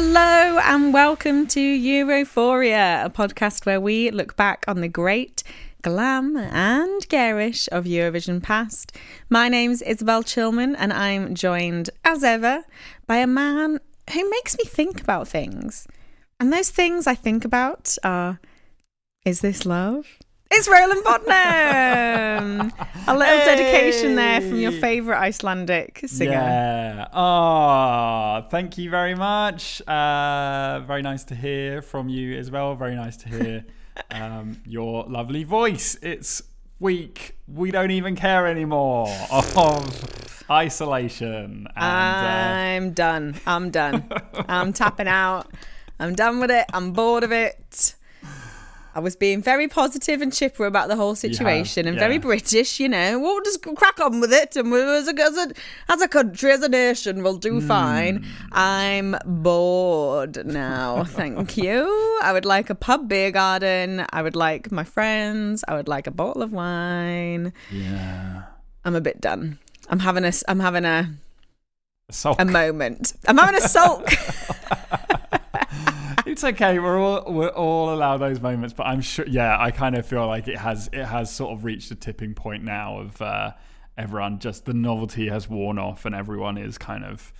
[0.00, 5.42] Hello and welcome to Europhoria, a podcast where we look back on the great
[5.82, 8.96] glam and garish of Eurovision past.
[9.28, 12.62] My name's Isabel Chilman and I'm joined, as ever,
[13.08, 13.80] by a man
[14.12, 15.88] who makes me think about things.
[16.38, 18.38] And those things I think about are
[19.24, 20.06] is this love?
[20.50, 22.72] It's Roland Bodnam.
[23.06, 26.32] a little dedication there from your favourite Icelandic singer.
[26.32, 27.08] Yeah.
[27.12, 29.82] Oh, thank you very much.
[29.82, 32.74] Uh, very nice to hear from you as well.
[32.74, 33.64] Very nice to hear
[34.10, 35.98] um, your lovely voice.
[36.00, 36.42] It's
[36.80, 37.36] week.
[37.46, 41.68] We don't even care anymore of isolation.
[41.76, 43.34] And uh, I'm done.
[43.46, 44.08] I'm done.
[44.48, 45.52] I'm tapping out.
[46.00, 46.64] I'm done with it.
[46.72, 47.94] I'm bored of it.
[48.98, 52.18] I was being very positive and chipper about the whole situation and very.
[52.18, 53.20] British, you know.
[53.20, 55.52] We'll just crack on with it, and we, as, a, as, a,
[55.88, 57.68] as a country, as a nation, we'll do Hmm.
[57.68, 58.26] fine.
[58.50, 61.04] I'm bored now.
[61.20, 62.18] Thank you.
[62.24, 64.04] I would like a pub beer garden.
[64.12, 65.62] I would like my friends.
[65.68, 67.52] I would like a bottle of wine.
[67.70, 68.42] yeah.
[68.84, 69.60] I'm a bit done.
[69.88, 70.32] I'm having a.
[70.48, 71.08] I'm having a
[72.10, 73.12] So a moment.
[73.28, 74.10] I'm having a sulk.
[76.28, 76.78] it's okay.
[76.78, 79.26] We're all we're all allowed those moments, but I'm sure.
[79.26, 82.34] Yeah, I kind of feel like it has it has sort of reached a tipping
[82.34, 83.52] point now of uh,
[83.96, 87.32] everyone just the novelty has worn off, and everyone is kind of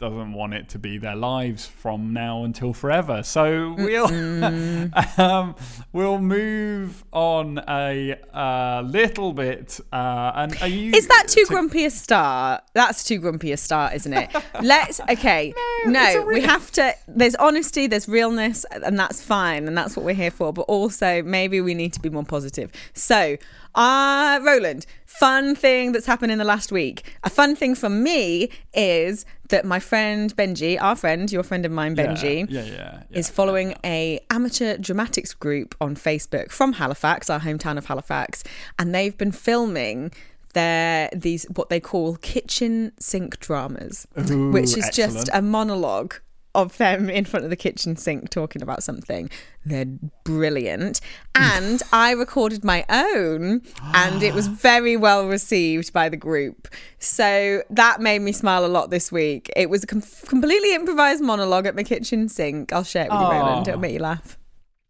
[0.00, 3.22] doesn't want it to be their lives from now until forever.
[3.22, 4.06] So we'll
[5.18, 5.54] um,
[5.92, 9.78] we'll move on a uh, little bit.
[9.92, 10.92] Uh, and are you?
[10.92, 12.64] Is that too to- grumpy a start?
[12.72, 14.30] That's too grumpy a start, isn't it?
[14.62, 15.52] Let's okay.
[15.84, 16.94] No, No, we have to.
[17.06, 20.50] There's honesty, there's realness, and that's fine, and that's what we're here for.
[20.52, 22.72] But also, maybe we need to be more positive.
[22.94, 23.36] So,
[23.74, 27.04] uh Roland, fun thing that's happened in the last week.
[27.24, 31.72] A fun thing for me is that my friend Benji, our friend, your friend of
[31.72, 33.34] mine, Benji, Yeah, yeah, yeah, is yeah.
[33.34, 38.44] following a amateur dramatics group on Facebook from Halifax, our hometown of Halifax,
[38.78, 40.12] and they've been filming
[40.54, 46.14] their these what they call kitchen sink dramas, Ooh, which is just a monologue
[46.54, 49.30] of them in front of the kitchen sink talking about something.
[49.64, 49.86] They're
[50.24, 51.00] brilliant.
[51.34, 53.62] And I recorded my own
[53.94, 56.68] and it was very well received by the group.
[56.98, 59.50] So that made me smile a lot this week.
[59.56, 62.72] It was a com- completely improvised monologue at my kitchen sink.
[62.72, 63.68] I'll share it with you, Roland.
[63.68, 64.38] It'll make you laugh.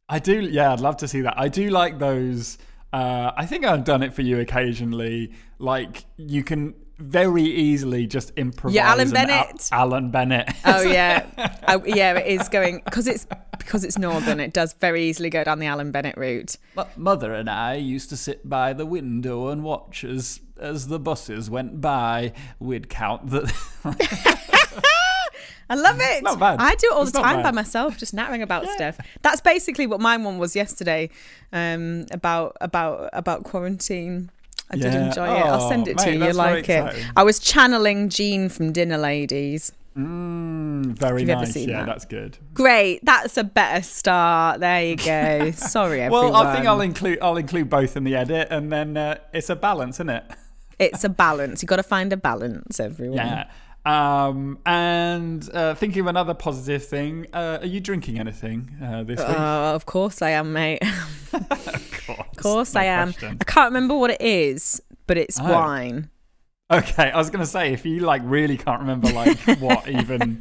[0.09, 1.39] I do, yeah, I'd love to see that.
[1.39, 2.59] I do like those.
[2.93, 5.33] Uh, I think I've done it for you occasionally.
[5.59, 8.75] Like you can very easily just improvise.
[8.75, 9.69] Yeah, Alan an Al- Bennett.
[9.73, 10.51] Alan Bennett.
[10.65, 11.27] Oh yeah,
[11.69, 12.19] oh, yeah.
[12.19, 13.27] It is going because it's
[13.59, 14.41] because it's northern.
[14.41, 16.57] It does very easily go down the Alan Bennett route.
[16.75, 20.99] My mother and I used to sit by the window and watch as as the
[20.99, 22.33] buses went by.
[22.59, 23.53] We'd count the.
[25.71, 26.25] I love it.
[26.25, 26.59] not bad.
[26.59, 28.99] I do it all It's the not time by myself, just nattering about stuff.
[29.23, 31.11] That's basically what my one was yesterday,
[31.53, 34.31] um, about about about quarantine.
[34.71, 35.07] I did Yeah.
[35.09, 35.29] enjoy it.
[35.47, 36.25] I'll Oh, send it to mate, you.
[36.27, 36.85] You like it?
[36.85, 37.05] exciting.
[37.17, 39.73] I was channeling Jean from Dinner Ladies.
[39.97, 41.53] mm, very Have you ever nice.
[41.53, 41.87] seen Yeah, that?
[41.87, 42.39] that's good.
[42.55, 43.05] Great.
[43.05, 44.61] That's a better start.
[44.61, 45.51] There you go.
[45.57, 46.33] Sorry, everyone.
[46.33, 49.51] Well, I think I'll include I'll include both in the edit, and then uh, it's
[49.51, 50.25] a balance, isn't it?
[50.79, 51.63] It's a balance.
[51.63, 53.19] You've got to find a balance, everyone.
[53.19, 53.45] Yeah.
[53.85, 59.19] Um, and uh, thinking of another positive thing, uh, are you drinking anything uh, this
[59.19, 59.29] week?
[59.29, 60.83] Oh, of course I am, mate.
[61.33, 61.49] of
[62.07, 63.13] course, Of course no I am.
[63.13, 63.39] question.
[63.41, 65.45] I can't remember what it is, but it's Oh.
[65.51, 66.11] wine.
[66.73, 70.41] Okay, I was gonna say if you like really can't remember like what even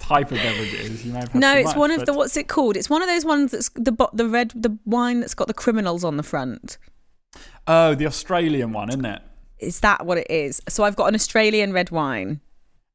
[0.00, 1.32] type of beverage it is, you may have.
[1.34, 2.76] No, it's much, one of but- the what's it called?
[2.76, 5.54] It's one of those ones that's the bo- the red the wine that's got the
[5.54, 6.76] criminals on the front.
[7.68, 9.22] Oh, the Australian one, isn't it?
[9.60, 10.60] Is that what it is?
[10.68, 12.40] So I've got an Australian red wine.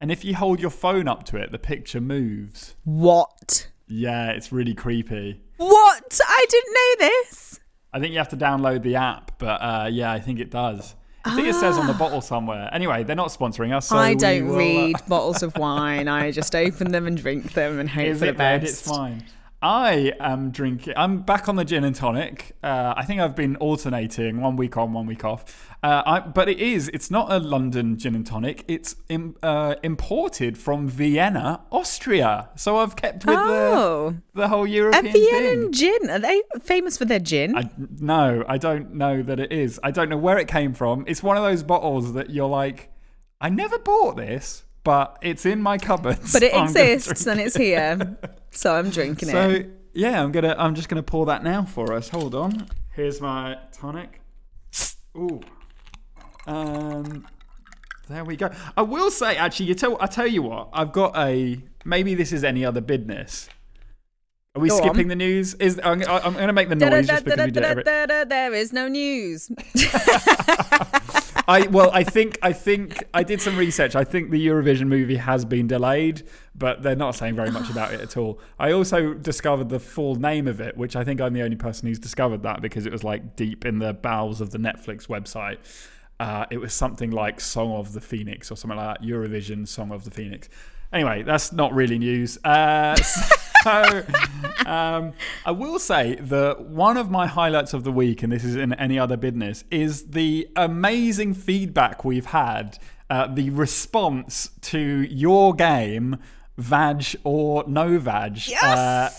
[0.00, 2.74] And if you hold your phone up to it, the picture moves.
[2.84, 3.68] What?
[3.88, 5.40] Yeah, it's really creepy.
[5.56, 6.20] What?
[6.26, 7.60] I didn't know this.
[7.92, 10.94] I think you have to download the app, but uh, yeah, I think it does.
[11.24, 12.68] I think it says on the bottle somewhere.
[12.72, 13.88] Anyway, they're not sponsoring us.
[13.88, 14.00] So Ah.
[14.00, 16.06] I don't will, uh, read bottles of wine.
[16.08, 18.64] I just open them and drink them and hope Is for the best.
[18.64, 19.24] It's fine.
[19.62, 20.92] I am drinking.
[20.96, 22.54] I'm back on the gin and tonic.
[22.62, 25.74] Uh, I think I've been alternating one week on, one week off.
[25.82, 26.88] Uh, I, but it is.
[26.92, 28.64] It's not a London gin and tonic.
[28.68, 32.50] It's im, uh, imported from Vienna, Austria.
[32.56, 35.72] So I've kept with Oh, the, the whole a European Vienna thing.
[35.72, 36.10] gin.
[36.10, 37.56] Are they famous for their gin?
[37.56, 39.80] I, no, I don't know that it is.
[39.82, 41.04] I don't know where it came from.
[41.08, 42.90] It's one of those bottles that you're like,
[43.40, 46.32] I never bought this, but it's in my cupboards.
[46.32, 48.16] but it exists and it's here,
[48.52, 49.62] so I'm drinking So it.
[49.64, 52.08] So yeah, I'm gonna I'm just gonna pour that now for us.
[52.10, 52.68] Hold on.
[52.94, 54.20] Here's my tonic.
[55.16, 55.40] Ooh.
[56.46, 57.26] Um
[58.08, 58.50] There we go.
[58.76, 62.32] I will say, actually, you tell I tell you what, I've got a maybe this
[62.32, 63.48] is any other business.
[64.54, 65.08] Are we Go skipping on.
[65.08, 65.52] the news?
[65.54, 67.86] Is I'm, I'm going to make the noise just because we did it.
[67.86, 69.50] every- There is no news.
[71.48, 73.94] I well, I think I think I did some research.
[73.94, 76.22] I think the Eurovision movie has been delayed,
[76.54, 78.40] but they're not saying very much about it at all.
[78.58, 81.86] I also discovered the full name of it, which I think I'm the only person
[81.86, 85.58] who's discovered that because it was like deep in the bowels of the Netflix website.
[86.18, 89.06] Uh, it was something like Song of the Phoenix or something like that.
[89.06, 90.48] Eurovision Song of the Phoenix.
[90.92, 92.38] Anyway, that's not really news.
[92.44, 92.96] Uh,
[93.64, 94.04] so
[94.66, 95.12] um,
[95.44, 98.72] I will say that one of my highlights of the week, and this is in
[98.74, 102.78] any other business, is the amazing feedback we've had,
[103.10, 106.18] uh, the response to your game,
[106.56, 108.48] Vag or No Vag.
[108.48, 108.62] Yes!
[108.64, 109.10] Uh,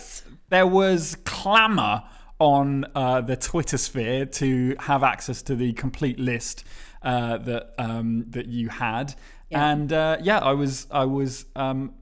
[0.50, 2.04] there was clamour
[2.40, 6.64] on uh, the Twitter sphere to have access to the complete list
[7.02, 9.16] uh, that um, that you had.
[9.52, 11.94] And uh, yeah, I was I was um,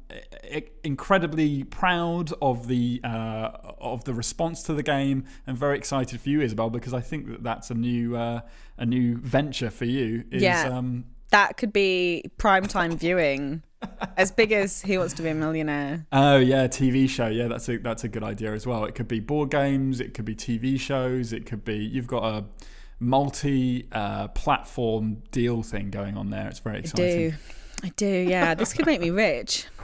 [0.44, 3.50] i- incredibly proud of the uh,
[3.80, 7.28] of the response to the game, and very excited for you, Isabel, because I think
[7.28, 8.42] that that's a new uh,
[8.78, 10.24] a new venture for you.
[10.32, 10.70] Is, Yeah.
[10.76, 13.62] Um, That could be primetime viewing,
[14.18, 16.06] as big as Who Wants to Be a Millionaire.
[16.12, 17.28] oh yeah, TV show.
[17.28, 18.86] Yeah, that's a that's a good idea as well.
[18.86, 20.00] It could be board games.
[20.00, 21.32] It could be TV shows.
[21.34, 22.44] It could be you've got a
[23.00, 26.48] multi uh, platform deal thing going on there.
[26.48, 27.06] It's very exciting.
[27.06, 27.34] I do.
[27.84, 28.54] I do, yeah.
[28.56, 29.66] This could make me rich.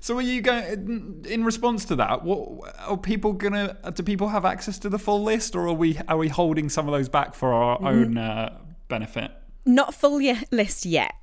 [0.00, 2.24] So are you going in response to that?
[2.24, 3.76] What are people gonna?
[3.94, 6.88] Do people have access to the full list, or are we are we holding some
[6.88, 7.86] of those back for our Mm-hmm.
[7.86, 9.30] own uh, benefit?
[9.64, 11.14] Not full ye- list yet.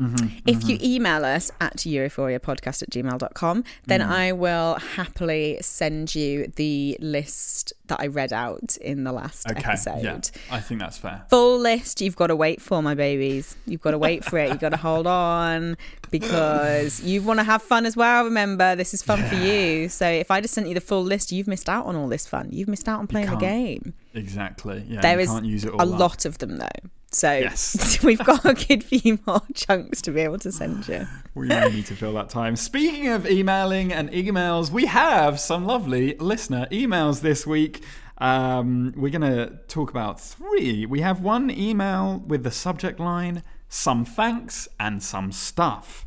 [0.00, 4.08] Mm-hmm, if you email us at europhoriapodcast at gmail.com, then Mm.
[4.08, 9.62] I will happily send you the list that I read out in the last Okay,
[9.64, 10.02] episode.
[10.02, 10.20] yeah,
[10.50, 11.24] I think that's fair.
[11.30, 13.56] Full list, you've got to wait for, my babies.
[13.66, 14.48] You've got to wait for it.
[14.50, 15.76] You've got to hold on
[16.10, 18.24] because you want to have fun as well.
[18.24, 19.88] Remember, this is fun for you.
[19.88, 22.26] So if I just sent you the full list, you've missed out on all this
[22.26, 22.48] fun.
[22.52, 23.94] You've missed out on playing the game.
[24.14, 24.84] Exactly.
[24.88, 25.98] Yeah, There you is can't use it all a up.
[26.00, 26.68] lot of them, though.
[27.16, 28.02] So Yes.
[28.04, 31.06] we've got a good few more chunks to be able to send you.
[31.34, 32.56] We may need to fill that time.
[32.56, 37.84] Speaking of emailing and emails, we have some lovely listener emails this week.
[38.16, 40.86] Um, we're going to talk about three.
[40.86, 46.06] We have one email with the subject line Some thanks and some stuff.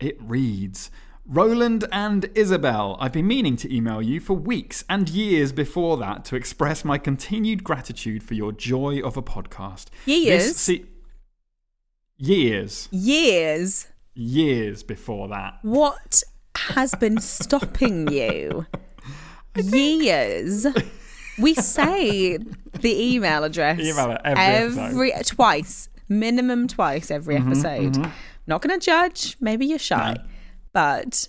[0.00, 0.92] It reads
[1.28, 6.24] Roland and Isabel, I've been meaning to email you for weeks and years before that
[6.26, 9.86] to express my continued gratitude for your joy of a podcast.
[10.04, 10.56] Years?
[10.56, 10.84] Se-
[12.16, 12.88] years.
[12.92, 13.88] Years.
[14.14, 15.54] Years before that.
[15.62, 16.22] What
[16.56, 18.66] has been stopping you?
[19.56, 20.66] Years.
[21.38, 28.10] We say the email address Email it every every twice, minimum twice every Mm-hmm, episode.
[28.46, 29.36] Not going to judge.
[29.40, 30.22] Maybe you're shy, No.
[30.76, 31.28] But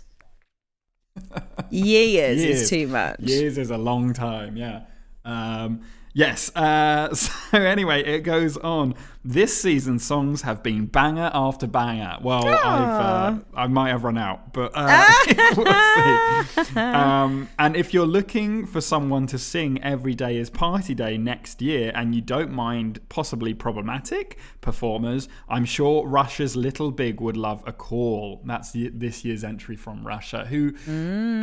[1.69, 2.61] years, Years.
[2.63, 3.21] is too much.
[3.21, 4.81] Years is a long time, yeah.
[5.23, 5.83] Um,
[6.13, 6.53] yes.
[6.53, 8.93] Uh, so anyway, it goes on.
[9.29, 12.15] This season's songs have been banger after banger.
[12.21, 15.05] Well, I've uh, I might have run out, but uh,
[15.57, 16.79] we'll see.
[16.79, 21.61] Um, and if you're looking for someone to sing "Every Day Is Party Day" next
[21.61, 27.61] year, and you don't mind possibly problematic performers, I'm sure Russia's Little Big would love
[27.67, 28.41] a call.
[28.45, 30.73] That's the, this year's entry from Russia, who,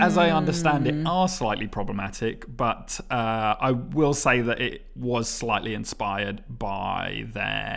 [0.01, 2.47] as I understand it, are slightly problematic.
[2.57, 7.74] But uh, I will say that it was slightly inspired by their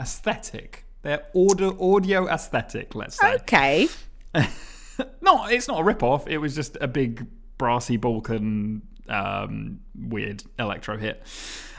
[0.00, 2.94] aesthetic, their audio audio aesthetic.
[2.94, 3.34] Let's say.
[3.34, 3.88] Okay.
[5.20, 6.26] No, it's not a rip-off.
[6.26, 7.24] It was just a big
[7.56, 11.22] brassy Balkan um, weird electro hit.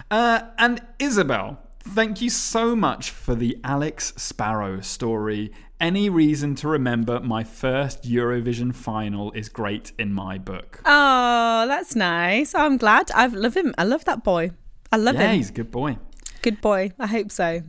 [0.09, 5.51] Uh, and Isabel, thank you so much for the Alex Sparrow story.
[5.81, 10.81] Any reason to remember my first Eurovision final is great in my book.
[10.85, 12.55] Oh, that's nice.
[12.55, 13.11] I'm glad.
[13.13, 13.73] I love him.
[13.77, 14.51] I love that boy.
[14.93, 15.27] I love Yeah, him.
[15.31, 15.97] Yeah, he's a good boy.
[16.41, 16.91] Good boy.
[16.99, 17.63] I hope so.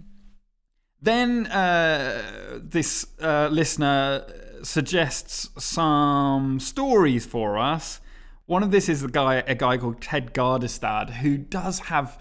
[1.02, 4.26] Then uh, this uh, listener
[4.62, 8.00] suggests some stories for us.
[8.46, 12.18] One of this is the guy, a guy called Ted Gardestad, who does have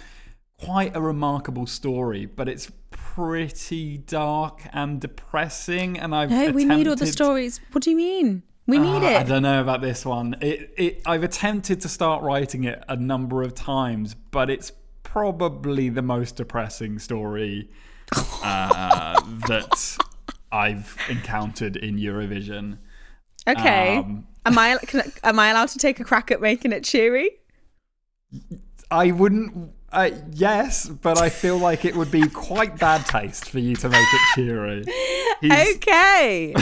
[0.64, 6.00] quite a remarkable story, but it's pretty dark and depressing.
[6.00, 7.60] And I've No, we need all the stories.
[7.72, 8.44] What do you mean?
[8.68, 9.18] We need it.
[9.18, 10.36] I don't know about this one.
[10.42, 14.72] It, it, I've attempted to start writing it a number of times, but it's
[15.12, 17.70] probably the most depressing story
[18.44, 19.98] uh, that
[20.52, 22.78] I've encountered in Eurovision.
[23.48, 23.98] Okay.
[23.98, 27.32] Um, am I can, am I allowed to take a crack at making it cheery?
[28.92, 29.72] I wouldn't.
[29.92, 33.90] Uh, yes, but I feel like it would be quite bad taste for you to
[33.90, 34.84] make it cheery.
[35.42, 36.54] He's- Okay.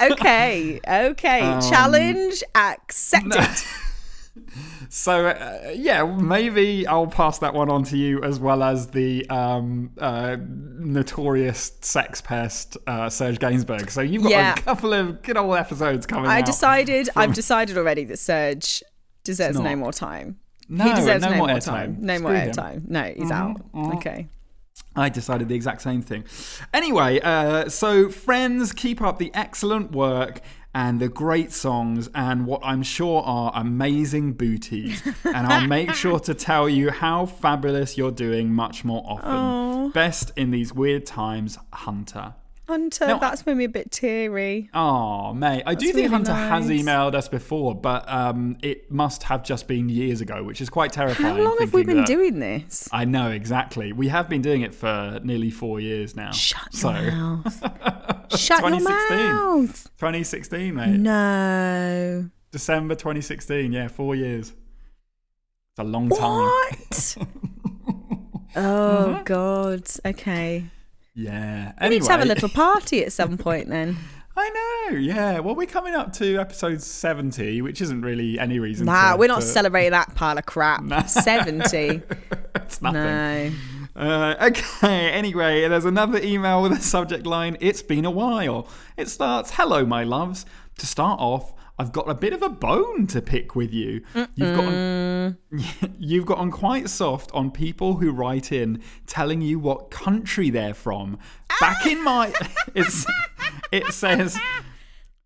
[0.00, 0.80] Okay.
[0.86, 1.40] Okay.
[1.48, 3.48] Um, Challenge accepted.
[4.90, 9.28] So uh, yeah, maybe I'll pass that one on to you as well as the
[9.28, 13.90] um, uh, notorious sex pest uh, Serge Gainsbourg.
[13.90, 14.54] So you've got Yeah.
[14.54, 17.08] a couple of good old episodes coming I decided.
[17.16, 18.82] I've decided already that Serge
[19.24, 20.38] deserves no more time.
[20.70, 21.64] No, he deserves no no, more more airtime.
[21.64, 21.96] time.
[22.00, 22.88] No Screw more airtime.
[22.88, 23.60] No, he's out.
[23.74, 24.28] Okay.
[24.94, 26.24] I decided the exact same thing.
[26.74, 30.40] Anyway, uh, so friends, keep up the excellent work
[30.74, 35.02] and the great songs and what I'm sure are amazing booties.
[35.24, 39.90] and I'll make sure to tell you how fabulous you're doing much more often.
[39.90, 42.34] Best in these weird times, Hunter.
[42.68, 44.68] Hunter, No, that's made me a bit teary.
[44.74, 45.62] Oh, mate.
[45.64, 49.66] I do think really Hunter has emailed us before, but um, it must have just
[49.66, 51.36] been years ago, which is quite terrifying.
[51.36, 52.86] How long have we been that- doing this?
[52.92, 53.94] I know, exactly.
[53.94, 56.30] We have been doing it for nearly four years now.
[56.32, 56.90] Shut so,
[58.32, 58.38] your.
[58.38, 59.18] Shut your 2016.
[59.34, 59.84] mouth.
[59.98, 60.88] 2016, mate.
[60.98, 62.30] No.
[62.50, 63.72] December 2016.
[63.72, 64.50] Yeah, four years.
[64.50, 66.48] It's a long time.
[66.48, 67.16] What?
[68.56, 69.82] oh God.
[70.04, 70.64] Okay.
[71.14, 71.72] Yeah.
[71.80, 73.96] We need to have a little party at some point then.
[74.36, 74.96] I know.
[74.98, 75.40] Yeah.
[75.40, 78.86] Well, we're coming up to episode 70, which isn't really any reason.
[78.86, 80.82] Nah, to, we're not to- celebrating that pile of crap.
[80.84, 81.02] Nah.
[81.06, 82.02] 70.
[82.54, 82.92] It's nothing.
[83.02, 83.50] No.
[83.98, 88.68] Uh, okay, anyway, there's another email with a subject line It's been a while.
[88.96, 90.46] It starts Hello, my loves.
[90.78, 94.02] To start off, I've got a bit of a bone to pick with you.
[94.36, 95.36] You've got on,
[95.98, 100.74] you've got on quite soft on people who write in telling you what country they're
[100.74, 101.18] from.
[101.60, 102.32] Back in my
[102.76, 103.04] it's
[103.72, 104.38] it says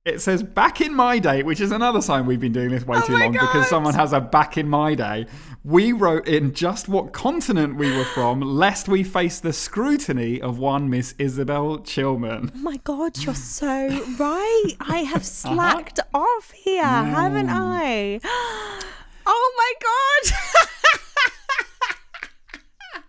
[0.04, 2.98] it says back in my day, which is another sign we've been doing this way
[2.98, 5.26] oh too Oh my long because someone has a back in my day.
[5.64, 10.58] We wrote in just what continent we were from, lest we face the scrutiny of
[10.58, 12.50] one Miss Isabel Chilman.
[12.52, 14.72] Oh my God, you're so right.
[14.80, 15.54] I have uh-huh.
[15.54, 17.56] slacked off here, haven't hmm.
[17.56, 18.20] I?
[19.24, 20.68] Oh my God.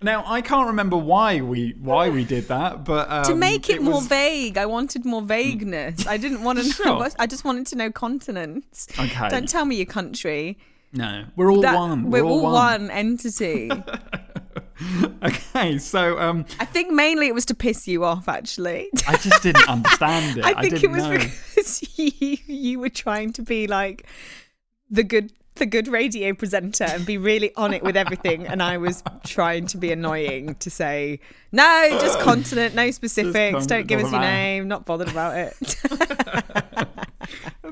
[0.04, 3.82] Now I can't remember why we why we did that, but um, to make it,
[3.82, 6.06] more was- vague, I wanted more vagueness.
[6.08, 7.00] I didn't want to know.
[7.00, 7.08] Sure.
[7.20, 8.88] I just wanted to know continents.
[9.00, 9.30] Okay.
[9.30, 10.58] Don't tell me your country.
[10.92, 12.12] no, we're all That- one.
[12.12, 13.72] We're, all one, entity.
[15.24, 18.90] Okay, so um, I think mainly it was to piss you off, actually.
[19.08, 20.44] I just didn't understand it.
[20.46, 21.18] I think it didn't was know.
[21.18, 24.06] because you, you were trying to be like
[24.90, 28.48] the good the good radio presenter and be really on it with everything.
[28.48, 31.20] And I was trying to be annoying to say
[31.52, 33.66] no just continent no specifics.
[33.66, 34.68] Don't give us your name.
[34.68, 36.88] Not bothered about it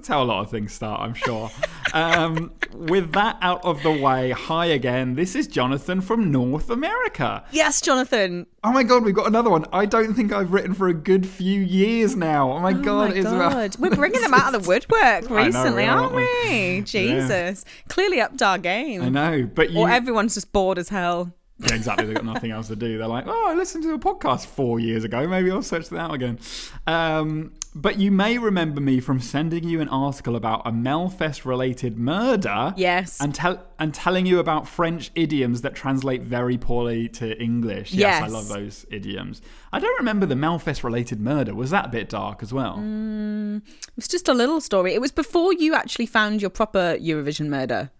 [0.02, 1.52] That's how a lot of things start, I'm sure.
[1.94, 5.14] um, with that out of the way, hi again.
[5.14, 7.44] This is Jonathan from North America.
[7.52, 9.68] yes Jonathan Oh my god, we've got another one.
[9.72, 12.52] I don't think I've written for a good few years now.
[12.52, 13.50] Oh my oh god, my Isabel.
[13.52, 13.76] God.
[13.78, 18.20] we're bringing them out of the woodwork recently we are, aren't aren't we Jesus clearly
[18.20, 19.82] upped our game I know, but you.
[19.82, 21.32] or everyone's just bored as hell
[21.68, 22.06] Yeah, exactly.
[22.06, 22.98] They've got nothing else to do.
[22.98, 25.28] They're like, oh, I listened to a podcast four years ago.
[25.28, 26.40] Maybe I'll search that out again.
[26.88, 31.98] Um, but you may remember me from sending you an article about a Melfest related
[31.98, 32.74] murder.
[32.76, 33.22] Yes.
[33.22, 37.94] And, tell and telling you about French idioms that translate very poorly to English.
[37.94, 39.42] Yes, I love those idioms.
[39.72, 41.54] I don't remember the Melfest related murder.
[41.54, 42.78] Was that a bit dark as well?
[42.78, 43.62] Mm.
[43.68, 44.94] It was just a little story.
[44.94, 47.92] It was before you actually found your proper Eurovision murder.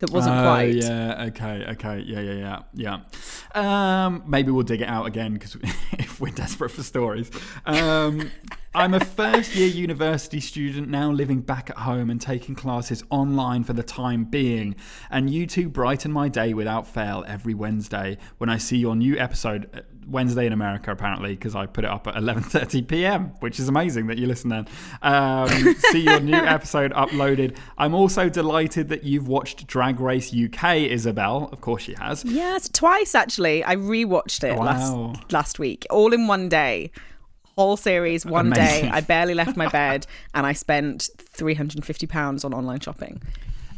[0.00, 0.74] That wasn't Oh, quite.
[0.74, 1.24] Yeah.
[1.28, 1.64] Okay.
[1.70, 2.00] Okay.
[2.06, 2.20] Yeah.
[2.20, 2.62] Yeah.
[2.74, 2.98] Yeah.
[3.54, 4.04] Yeah.
[4.06, 5.56] Um, maybe we'll dig it out again because
[5.92, 7.30] if we're desperate for stories.
[7.66, 8.30] Um,
[8.72, 13.64] I'm a first year university student now, living back at home and taking classes online
[13.64, 14.76] for the time being.
[15.10, 19.18] And you two brighten my day without fail every Wednesday when I see your new
[19.18, 19.68] episode.
[19.74, 23.68] uh, Wednesday in America, apparently, because I put it up at 11:30 p.m., which is
[23.68, 24.66] amazing that you listen then.
[25.02, 25.48] Um,
[25.90, 27.56] see your new episode uploaded.
[27.76, 31.48] I'm also delighted that you've watched Drag Race UK, Isabel.
[31.52, 32.24] Of course, she has.
[32.24, 33.62] Yes, twice actually.
[33.64, 34.64] I rewatched it Wow.
[34.64, 36.90] last last week, all in one day.
[37.56, 38.84] Whole series, one Amazing.
[38.86, 38.90] day.
[38.90, 42.80] I barely left my bed, and I spent three hundred and fifty pounds on online
[42.80, 43.20] shopping.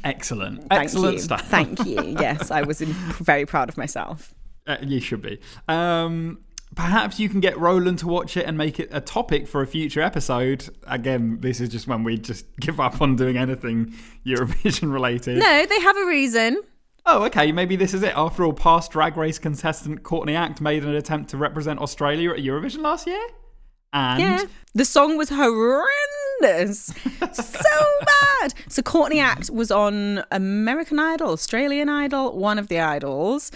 [0.04, 1.20] Excellent, Thank excellent you.
[1.22, 1.48] stuff.
[1.48, 2.02] Thank you.
[2.20, 4.34] Yes, I was in, very proud of myself.
[4.66, 5.38] Uh, you should be.
[5.68, 6.40] Um,
[6.74, 9.66] perhaps you can get Roland to watch it and make it a topic for a
[9.66, 10.68] future episode.
[10.86, 13.94] Again, this is just when we just give up on doing anything
[14.26, 15.38] Eurovision related.
[15.38, 16.60] No, they have a reason.
[17.06, 17.50] Oh, okay.
[17.50, 18.12] Maybe this is it.
[18.16, 22.38] After all, past Drag Race contestant Courtney Act made an attempt to represent Australia at
[22.38, 23.24] Eurovision last year.
[23.92, 24.44] And Yeah.
[24.74, 26.86] The song was horrendous.
[27.32, 27.80] so
[28.40, 28.54] bad.
[28.68, 33.52] So Courtney Act was on American Idol, Australian Idol, one of the idols.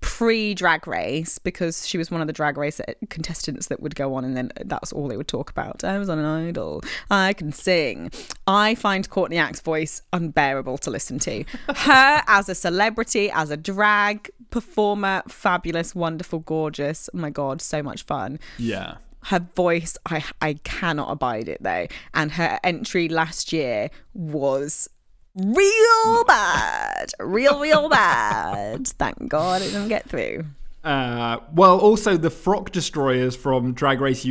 [0.00, 4.14] pre drag race because she was one of the drag race contestants that would go
[4.14, 5.82] on and then that's all they would talk about.
[5.84, 6.82] I was on an idol.
[7.10, 8.10] I can sing.
[8.46, 11.44] I find Courtney Act's voice unbearable to listen to.
[11.68, 17.08] Her as a celebrity, as a drag performer, fabulous, wonderful, gorgeous.
[17.14, 18.38] Oh my God, so much fun.
[18.58, 18.96] Yeah.
[19.26, 21.86] Her voice, I I cannot abide it though.
[22.14, 24.88] And her entry last year was
[25.34, 28.86] real bad, real, real bad.
[28.88, 30.44] Thank God it didn't get through.
[30.84, 34.28] Uh, well, also the frock destroyers from Drag Race UK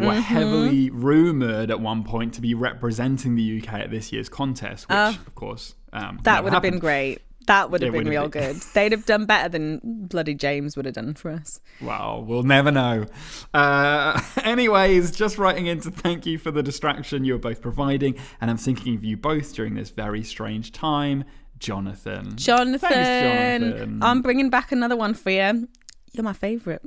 [0.00, 0.20] were Mm-hmm.
[0.20, 4.96] heavily rumored at one point to be representing the UK at this year's contest, which,
[4.96, 5.08] Oh.
[5.26, 7.22] of course, um, That would have been great.
[7.46, 8.42] That would have It been real been.
[8.54, 8.56] good.
[8.74, 11.60] They'd have done better than bloody James would have done for us.
[11.80, 13.06] Well, we'll never know.
[13.54, 18.50] Uh, anyways, just writing in to thank you for the distraction you're both providing, and
[18.50, 21.24] I'm thinking of you both during this very strange time,
[21.58, 22.36] Jonathan.
[22.36, 24.02] Jonathan, Thanks, Jonathan.
[24.02, 25.68] I'm bringing back another one for you.
[26.12, 26.82] You're my favourite.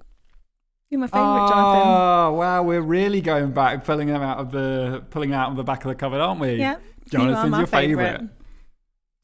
[0.89, 1.81] You're my favourite, Jonathan.
[1.87, 5.63] Oh wow, we're really going back, pulling them out of the pulling out of the
[5.63, 6.53] back of the cupboard, aren't we?
[6.55, 6.77] Yeah,
[7.09, 8.05] Jonathan's you are my your favorite.
[8.11, 8.29] favourite.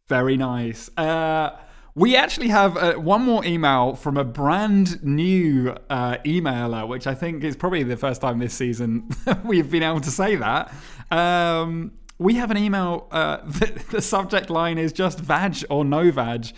[0.08, 0.90] Very nice.
[0.98, 1.58] Uh,
[1.96, 7.16] we actually have uh, one more email from a brand new uh, emailer, which I
[7.16, 9.10] think is probably the first time this season
[9.44, 10.72] we've been able to say that.
[11.10, 13.08] Um, we have an email.
[13.10, 16.52] Uh, the, the subject line is just vag or no vag.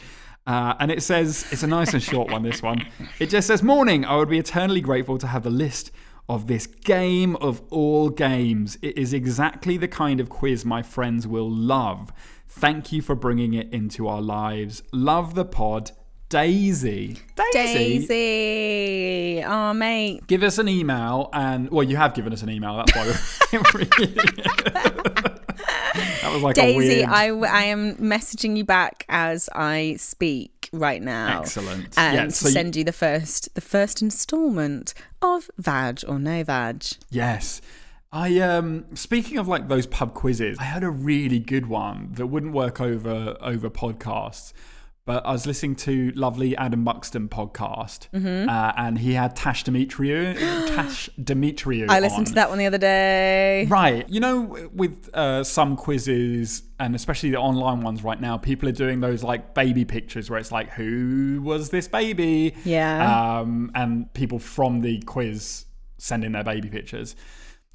[0.45, 2.85] Uh, and it says, it's a nice and short one, this one.
[3.19, 5.91] It just says, Morning, I would be eternally grateful to have the list
[6.29, 8.77] of this game of all games.
[8.81, 12.11] It is exactly the kind of quiz my friends will love.
[12.49, 14.81] Thank you for bringing it into our lives.
[14.91, 15.91] Love the pod.
[16.29, 17.17] Daisy.
[17.53, 18.05] Daisy.
[18.07, 19.43] Daisy.
[19.45, 20.27] Oh, mate.
[20.27, 22.75] Give us an email and, well, you have given us an email.
[22.75, 23.13] That's why we're.
[26.21, 27.09] that was like Daisy, weird.
[27.09, 31.39] I, I am messaging you back as I speak right now.
[31.41, 31.97] Excellent.
[31.97, 36.19] And Yeah, to so you- send you the first the first instalment of Vag or
[36.19, 36.83] No Vag.
[37.09, 37.61] Yes.
[38.11, 42.27] I um speaking of like those pub quizzes, I had a really good one that
[42.27, 44.53] wouldn't work over over podcasts.
[45.05, 48.49] But I was listening to lovely Adam Buxton podcast, Mm-hmm.
[48.49, 50.35] uh, and he had Tash Demetriou.
[50.75, 51.85] Tash Demetriou.
[51.89, 53.67] I listened to that one the other day.
[53.69, 54.05] Right.
[54.09, 58.73] You know, with uh, some quizzes, and especially the online ones right now, people are
[58.73, 62.53] doing those like baby pictures where it's like, who was this baby?
[62.65, 63.39] Yeah.
[63.39, 65.67] Um, and people from the quiz
[65.97, 67.15] send in their baby pictures.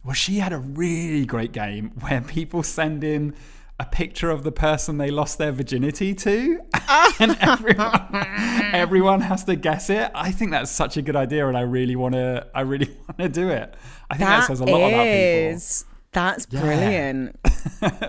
[0.04, 3.34] Well, she had a really great game where people send in
[3.78, 6.60] a picture of the person they lost their virginity to,
[7.20, 8.08] and everyone,
[8.72, 10.10] everyone has to guess it.
[10.14, 12.46] I think that's such a good idea, and I really want to.
[12.54, 13.74] I really want to do it.
[14.10, 15.54] I think that, says a lot about people.
[15.54, 16.60] is- That's Yeah.
[16.60, 17.38] brilliant.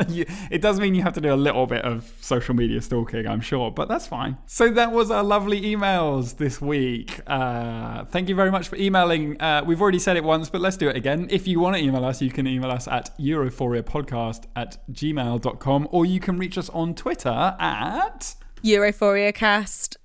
[0.09, 3.27] You- it does mean you have to do a little bit of social media stalking,
[3.27, 4.37] I'm sure, but that's fine.
[4.47, 7.19] So that was our lovely emails this week.
[7.27, 9.39] Uh, thank you very much for emailing.
[9.41, 11.27] Uh, we've already said it once, but let's do it again.
[11.29, 16.05] If you want to email us, you can email us at europhoriapodcast at gmail.com or
[16.05, 18.35] you can reach us on Twitter at.
[18.63, 19.97] Europhoria cast.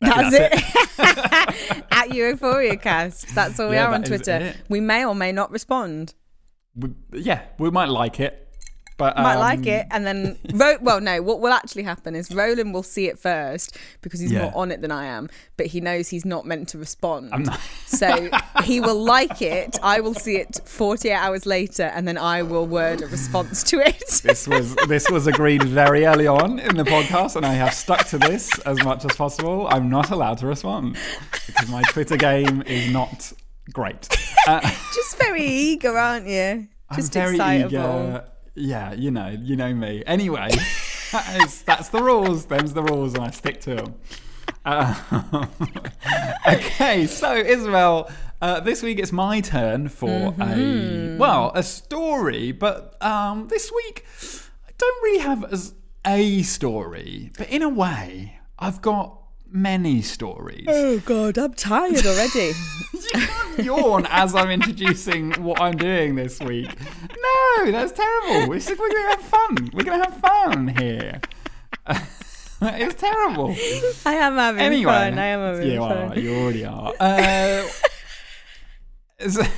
[0.00, 1.84] That's, That's it.
[1.90, 3.34] At Europhoria cast.
[3.34, 4.54] That's all we Yeah, are on Twitter.
[4.68, 6.14] We may or may not respond.
[6.78, 8.44] We, yeah, we might like it.
[8.96, 11.22] But, Might um, like it, and then Ro- well, no.
[11.22, 14.42] What will actually happen is Roland will see it first because he's Yeah.
[14.42, 17.30] more on it than I am, but he knows he's not meant to respond.
[17.32, 18.28] I'm not- so
[18.64, 19.78] he will like it.
[19.84, 23.78] I will see it 48 hours later, and then I will word a response to
[23.78, 24.02] it.
[24.24, 28.04] this was this was agreed very early on in the podcast, and I have stuck
[28.08, 29.68] to this as much as possible.
[29.70, 30.96] I'm not allowed to respond
[31.30, 33.32] because my Twitter game is not
[33.72, 34.08] great.
[34.46, 34.60] Uh,
[34.94, 36.68] Just very eager, aren't you?
[36.96, 37.68] Just I'm very excitable.
[37.68, 38.24] eager.
[38.54, 40.02] Yeah, you know, you know me.
[40.06, 40.48] Anyway,
[41.12, 42.46] that is, that's the rules.
[42.46, 43.94] Them's the rules, and I stick to them.
[44.64, 45.46] Uh,
[46.48, 52.96] okay, so Isabel, uh, this week it's my turn for a well, a story, but
[53.02, 54.06] um, this week
[54.66, 55.74] I don't really have as
[56.06, 59.17] a story, but in a way, I've got
[59.50, 60.66] many stories.
[60.68, 62.52] Oh God, I'm tired already.
[63.14, 66.68] You can't yawn as I'm introducing what I'm doing this week.
[66.68, 68.52] No, that's terrible.
[68.52, 69.70] It's just, we're going to have fun.
[69.72, 71.20] We're going to have fun here.
[72.60, 73.54] it's terrible.
[74.04, 75.18] I am having Anyway, fun.
[75.18, 75.96] I am having you fun.
[76.12, 76.18] are.
[76.18, 76.92] You already are.
[77.00, 77.66] Uh,
[79.20, 79.48] Is-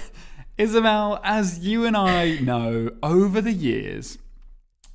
[0.57, 4.19] Isabel, as you and I know, over the years,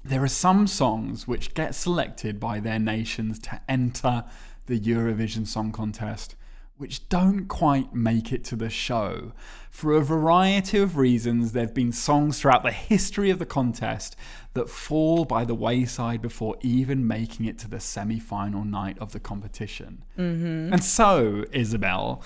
[0.03, 4.23] there are some songs which get selected by their nations to enter
[4.67, 6.35] the Eurovision Song Contest
[6.77, 9.31] which don't quite make it to the show.
[9.69, 14.15] For a variety of reasons, there have been songs throughout the history of the contest
[14.53, 19.13] that fall by the wayside before even making it to the semi final night of
[19.13, 20.03] the competition.
[20.17, 20.73] Mm-hmm.
[20.73, 22.21] And so, Isabel,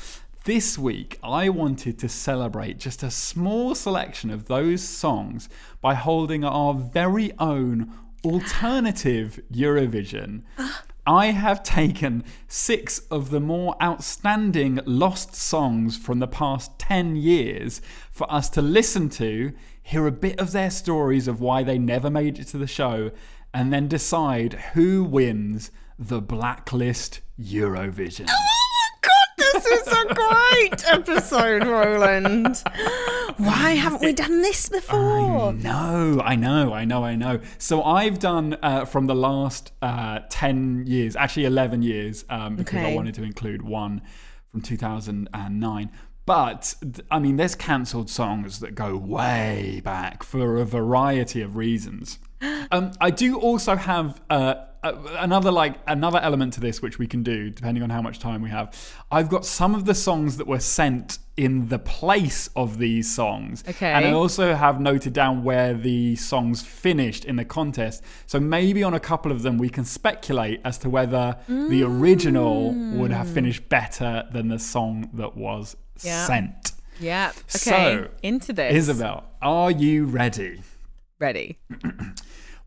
[0.46, 5.48] this week I wanted to celebrate just a small selection of those songs
[5.80, 7.94] by holding our very own
[8.26, 10.42] alternative Eurovision.
[11.10, 17.82] I have taken six of the more outstanding lost songs from the past 10 years
[18.12, 22.12] for us to listen to, hear a bit of their stories of why they never
[22.12, 23.10] made it to the show,
[23.56, 28.30] and then decide who wins the Blacklist Eurovision.
[29.38, 32.64] This is a great episode, Roland.
[33.38, 35.54] Why haven't we done this before?
[35.54, 37.40] No, I know, I know, I know.
[37.58, 42.80] So I've done uh, from the last uh, 10 years, actually 11 years, um, because
[42.84, 44.02] I wanted to include one
[44.52, 45.92] from 2009.
[46.26, 46.76] But,
[47.10, 52.20] I mean, there's cancelled songs that go way back for a variety of reasons.
[52.72, 57.08] Um, I do also have uh, uh, another like another element to this, which we
[57.08, 58.74] can do depending on how much time we have.
[59.12, 63.64] I've got some of the songs that were sent in the place of these songs,
[63.68, 63.92] Okay.
[63.92, 68.04] and I also have noted down where the songs finished in the contest.
[68.26, 72.74] So maybe on a couple of them we can speculate as to whether the original
[72.98, 76.26] would have finished better than the song that was Yeah.
[76.26, 76.74] sent.
[77.00, 77.30] Yeah.
[77.32, 77.42] Okay.
[77.48, 78.74] So, Into this.
[78.76, 80.62] Isabel, are you ready?
[81.20, 81.60] Ready.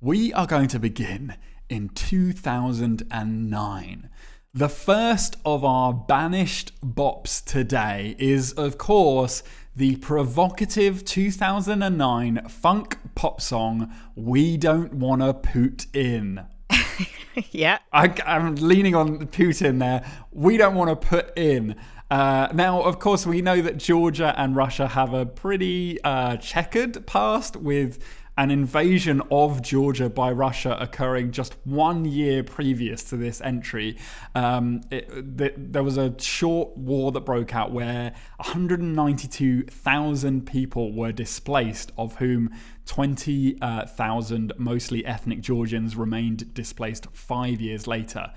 [0.04, 1.36] We are going to begin
[1.68, 4.10] in 2009.
[4.52, 9.44] The first of our banished bops today is, of course,
[9.76, 16.46] the provocative 2009 funk pop song We Don't Wanna Put In.
[17.52, 17.78] yeah.
[17.92, 20.04] I, am leaning on Putin there.
[20.32, 21.76] We don't want to put in.
[22.10, 27.06] Uh, now, of course, we know that Georgia and Russia have a pretty uh, checkered
[27.06, 28.04] past with
[28.36, 33.98] an invasion of Georgia by Russia occurring just one year previous to this entry.
[34.34, 41.12] Um, it, th- there was a short war that broke out where 192,000 people were
[41.12, 42.48] displaced, of whom
[42.86, 48.32] 20,000 mostly ethnic Georgians remained displaced five years later.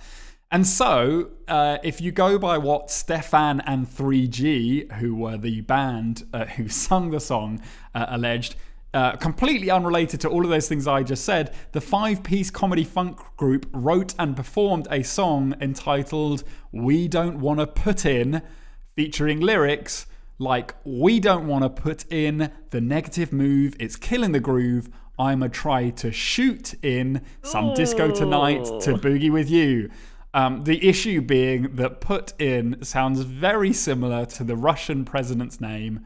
[0.51, 6.27] And so, uh, if you go by what Stephane and 3G, who were the band
[6.33, 7.61] uh, who sung the song,
[7.93, 8.55] uh, alleged,
[8.95, 12.85] uh, completely unrelated to all of those things I just said, the five piece comedy
[12.85, 18.41] funk group wrote and performed a song entitled We Don't Wanna Put In,
[18.95, 20.05] featuring lyrics
[20.39, 24.89] like We don't wanna put in the negative move, it's killing the groove.
[25.19, 29.89] I'ma try to shoot in some disco tonight to boogie with you.
[30.33, 36.05] Um, the issue being that put in sounds very similar to the Russian president's name,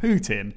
[0.00, 0.54] Putin.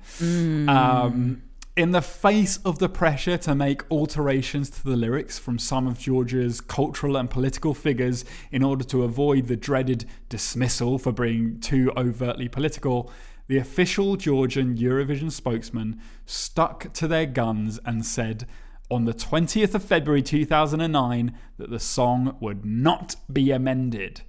[0.69, 1.43] Um,
[1.75, 5.97] in the face of the pressure to make alterations to the lyrics from some of
[5.97, 11.91] Georgia's cultural and political figures in order to avoid the dreaded dismissal for being too
[11.97, 13.11] overtly political,
[13.47, 18.47] the official Georgian Eurovision spokesman stuck to their guns and said
[18.91, 24.21] on the 20th of February 2009 that the song would not be amended.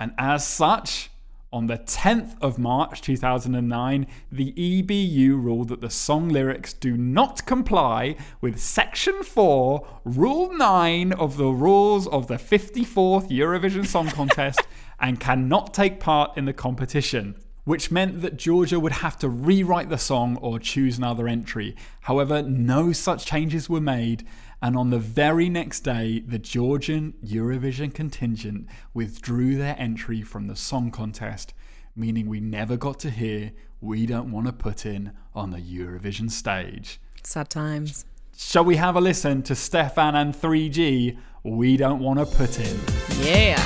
[0.00, 1.10] And as such,
[1.54, 7.46] on the 10th of March 2009, the EBU ruled that the song lyrics do not
[7.46, 14.62] comply with Section 4, Rule 9 of the rules of the 54th Eurovision Song Contest
[15.00, 17.36] and cannot take part in the competition.
[17.62, 21.76] Which meant that Georgia would have to rewrite the song or choose another entry.
[22.00, 24.26] However, no such changes were made,
[24.64, 30.56] and on the very next day, the Georgian Eurovision contingent withdrew their entry from the
[30.56, 31.52] song contest,
[31.94, 36.30] meaning we never got to hear We Don't Want to Put In on the Eurovision
[36.30, 36.98] stage.
[37.22, 38.06] Sad times.
[38.38, 41.18] Shall we have a listen to Stephane and 3G?
[41.42, 42.80] We Don't Want to Put In.
[43.20, 43.62] Yeah.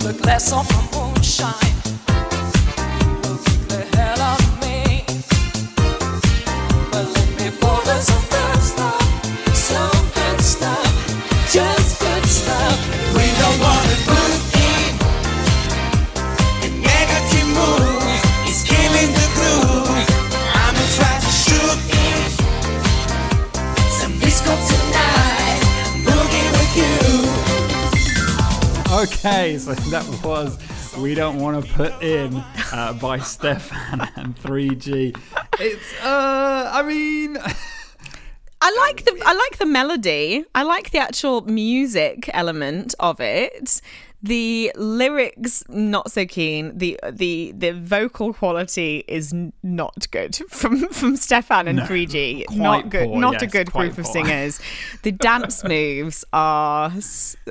[0.00, 1.72] the glass of my moonshine.
[8.02, 8.31] Keep
[29.02, 30.56] Okay, so that was
[30.96, 32.36] We Don't Want to Put In
[32.72, 35.18] uh, by Stephane and 3G.
[35.58, 37.36] It's, uh, I mean.
[38.64, 40.44] I like the I like the melody.
[40.54, 43.80] I like the actual music element of it.
[44.24, 46.78] The lyrics not so keen.
[46.78, 52.46] The the the vocal quality is not good from from Stephane and No, 3G.
[52.46, 53.08] quite Not good.
[53.08, 54.60] poor, not a good group of singers.
[55.02, 56.92] The dance moves are.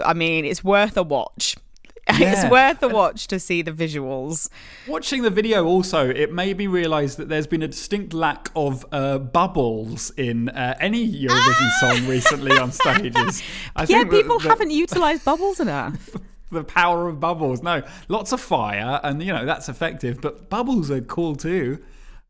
[0.06, 1.56] I mean, it's worth a watch.
[2.14, 4.50] It's worth a watch to see the visuals.
[4.88, 8.86] Watching the video also, it made me realise that there's been a distinct lack of
[8.92, 13.44] uh, bubbles in uh, any Eurovision song recently on stages.
[13.76, 16.10] I Yeah, think that- people that haven't utilised bubbles enough.
[16.52, 17.64] The power of bubbles.
[17.64, 20.22] No, lots of fire, and you know that's effective.
[20.22, 21.82] But bubbles are cool too.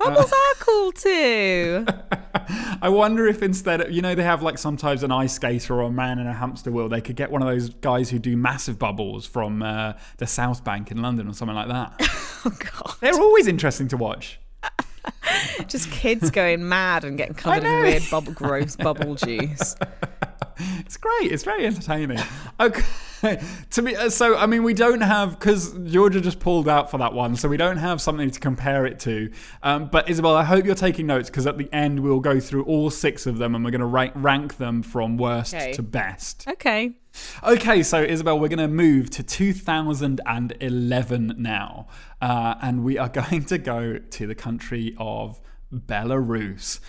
[0.04, 1.86] Bubbles are cool too.
[2.82, 5.84] I wonder if instead, of, you know, they have like sometimes an ice skater or
[5.84, 6.90] a man in a hamster wheel.
[6.90, 10.64] They could get one of those guys who do massive bubbles from uh, the South
[10.64, 12.02] Bank in London or something like that.
[12.44, 12.96] Oh god.
[13.02, 14.40] They're always interesting to watch.
[15.68, 19.76] Just kids going mad and getting covered in weird bubble, gross bubble juice.
[20.80, 21.32] It's great.
[21.32, 22.18] It's very entertaining.
[22.60, 22.84] Okay.
[23.72, 26.98] to me, uh, so I mean, we don't have because Georgia just pulled out for
[26.98, 29.32] that one, so we don't have something to compare it to.
[29.64, 32.64] Um, but Isabel, I hope you're taking notes because at the end we'll go through
[32.64, 35.74] all six of them and we're going to rank, rank them from worst Okay.
[35.74, 36.48] to best.
[36.48, 36.94] Okay.
[37.44, 41.88] Okay, so Isabel, we're going to move to 2011 now,
[42.22, 45.42] uh, and we are going to go to the country of
[45.74, 46.80] Belarus.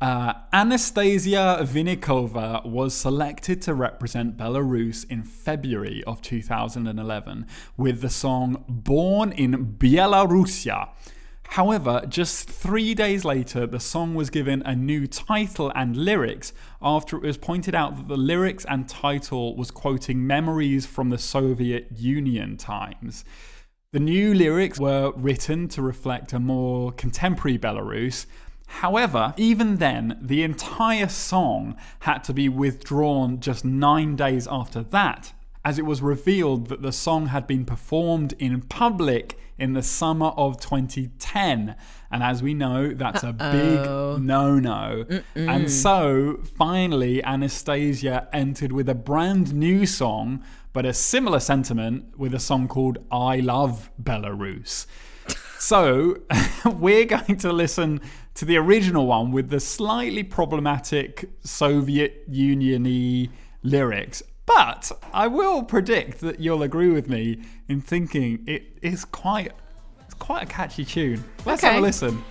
[0.00, 8.64] Uh, Anastasia Vinnikova was selected to represent Belarus in February of 2011 with the song
[8.66, 10.88] Born in Byelorussia.
[11.48, 17.18] However, just three days later, the song was given a new title and lyrics after
[17.18, 21.88] it was pointed out that the lyrics and title was quoting memories from the Soviet
[21.94, 23.22] Union times.
[23.92, 28.24] The new lyrics were written to reflect a more contemporary Belarus.
[28.78, 35.32] However, even then, the entire song had to be withdrawn just nine days after that,
[35.64, 40.28] as it was revealed that the song had been performed in public in the summer
[40.28, 41.76] of 2010.
[42.12, 45.04] And as we know, that's a big no no.
[45.34, 52.32] And so, finally, Anastasia entered with a brand new song, but a similar sentiment with
[52.34, 54.86] a song called I Love Belarus.
[55.60, 56.16] So,
[56.64, 58.00] we're going to listen
[58.32, 63.28] to the original one with the slightly problematic Soviet Union y
[63.62, 64.22] lyrics.
[64.46, 69.52] But I will predict that you'll agree with me in thinking it is quite
[70.06, 71.22] it's quite a catchy tune.
[71.44, 71.78] Let's have Okay.
[71.78, 72.24] a listen.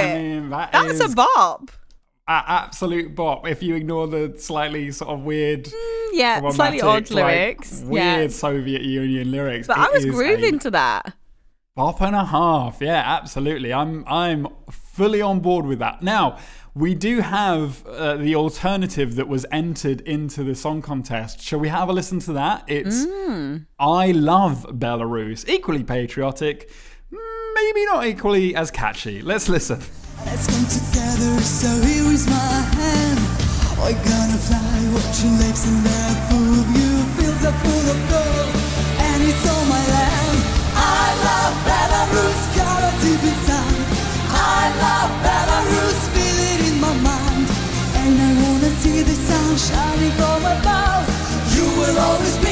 [0.00, 1.70] I mean, that That's is a bop.
[2.28, 3.46] a absolute bop.
[3.46, 5.68] If you ignore the slightly sort of weird,
[6.12, 7.82] Yeah, slightly odd like, lyrics.
[7.82, 8.36] weird yeah.
[8.36, 9.66] Soviet Union lyrics.
[9.66, 11.14] But it I was grooving to that.
[11.76, 12.78] Bop and a half.
[12.80, 13.72] Yeah, absolutely.
[13.72, 16.02] I'm I'm fully on board with that.
[16.02, 16.38] Now,
[16.74, 21.40] we do have uh, the alternative that was entered into the song contest.
[21.42, 22.64] Shall we have a listen to that?
[22.68, 23.66] It's Mm.
[23.78, 25.48] I Love Belarus.
[25.48, 26.70] Equally patriotic,
[27.62, 29.22] maybe not equally as catchy.
[29.22, 29.80] Let's listen.
[30.26, 33.18] Let's come together, so here is my hand.
[33.90, 36.90] Gonna fly, watching lakes and they're full of you.
[37.50, 38.54] Full of gold,
[39.00, 40.38] and it's all my land.
[40.76, 43.82] I love Belarus, got a deep inside.
[44.30, 47.46] I love Belarus, feel it in my mind.
[48.00, 51.04] And I wanna see the sun shining from above.
[51.56, 52.49] You will always be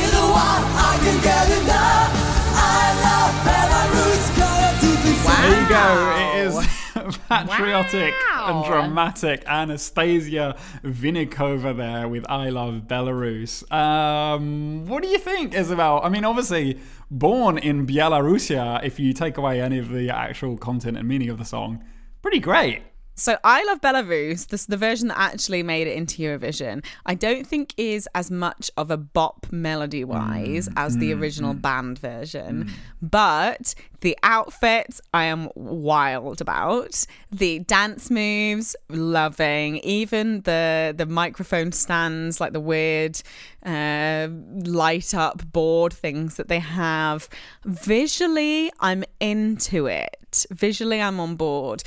[5.69, 6.15] you go.
[6.17, 9.45] It is patriotic and dramatic.
[9.47, 13.71] Anastasia Vinnikova there with I Love Belarus.
[13.73, 16.01] Um, what do you think, Isabel?
[16.03, 16.79] I mean, obviously,
[17.11, 21.39] born in Byelorussia, if you take away any of the actual content and meaning of
[21.39, 21.85] the song,
[22.23, 22.83] pretty great.
[23.19, 24.47] So I love Belarus.
[24.47, 26.85] This the version that actually made it into Eurovision.
[27.05, 31.21] I don't think is as much of a bop melody wise mm, as the mm,
[31.21, 31.61] original mm.
[31.61, 32.71] band version,
[33.03, 37.05] but the outfits I am wild about.
[37.33, 39.79] The dance moves, loving.
[39.79, 43.21] Even the the microphone stands, like the weird
[43.67, 44.29] uh,
[44.65, 47.29] light up board things that they have.
[47.65, 50.47] Visually, I'm into it.
[50.53, 51.83] Visually, I'm on board.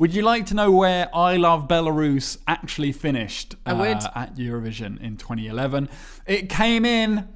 [0.00, 3.96] Would you like to know where I Love Belarus actually finished I would.
[3.98, 5.88] uh, at Eurovision in 2011?
[6.26, 7.28] It came in.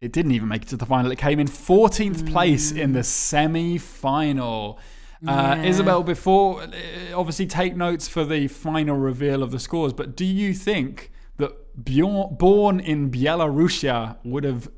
[0.00, 1.10] It didn't even make it to the final.
[1.10, 4.78] It came in 14th place in the semi final.
[5.26, 5.62] Uh, Yeah.
[5.64, 6.68] Isabel, before uh,
[7.14, 11.84] obviously take notes for the final reveal of the scores, but do you think that
[11.84, 14.70] Bjorn, Born in Byelorussia would have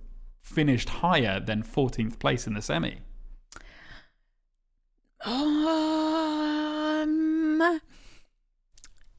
[0.42, 2.98] finished higher than 14th place in the semi?
[5.24, 6.07] Um,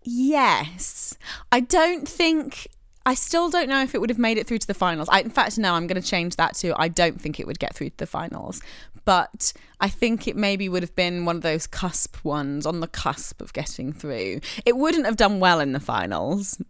[0.09, 1.17] yes.
[1.51, 2.67] I don't think.
[3.05, 5.07] I still don't know if it would have made it through to the finals.
[5.09, 7.57] I, in fact, no, I'm going to change that to I don't think it would
[7.57, 8.61] get through to the finals.
[9.05, 12.87] But I think it maybe would have been one of those cusp ones on the
[12.87, 14.41] cusp of getting through.
[14.65, 16.61] It wouldn't have done well in the finals.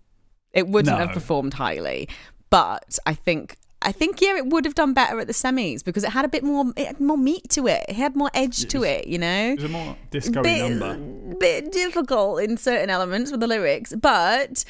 [0.54, 1.06] It wouldn't No.
[1.06, 2.08] have performed highly.
[2.50, 6.04] But I think I think yeah, it would have done better at the semis because
[6.04, 7.86] it had a bit more it had more meat to it.
[7.88, 10.98] It had more edge to it, you know It was a more disco number.
[11.38, 14.66] bit difficult in certain elements with the lyrics, but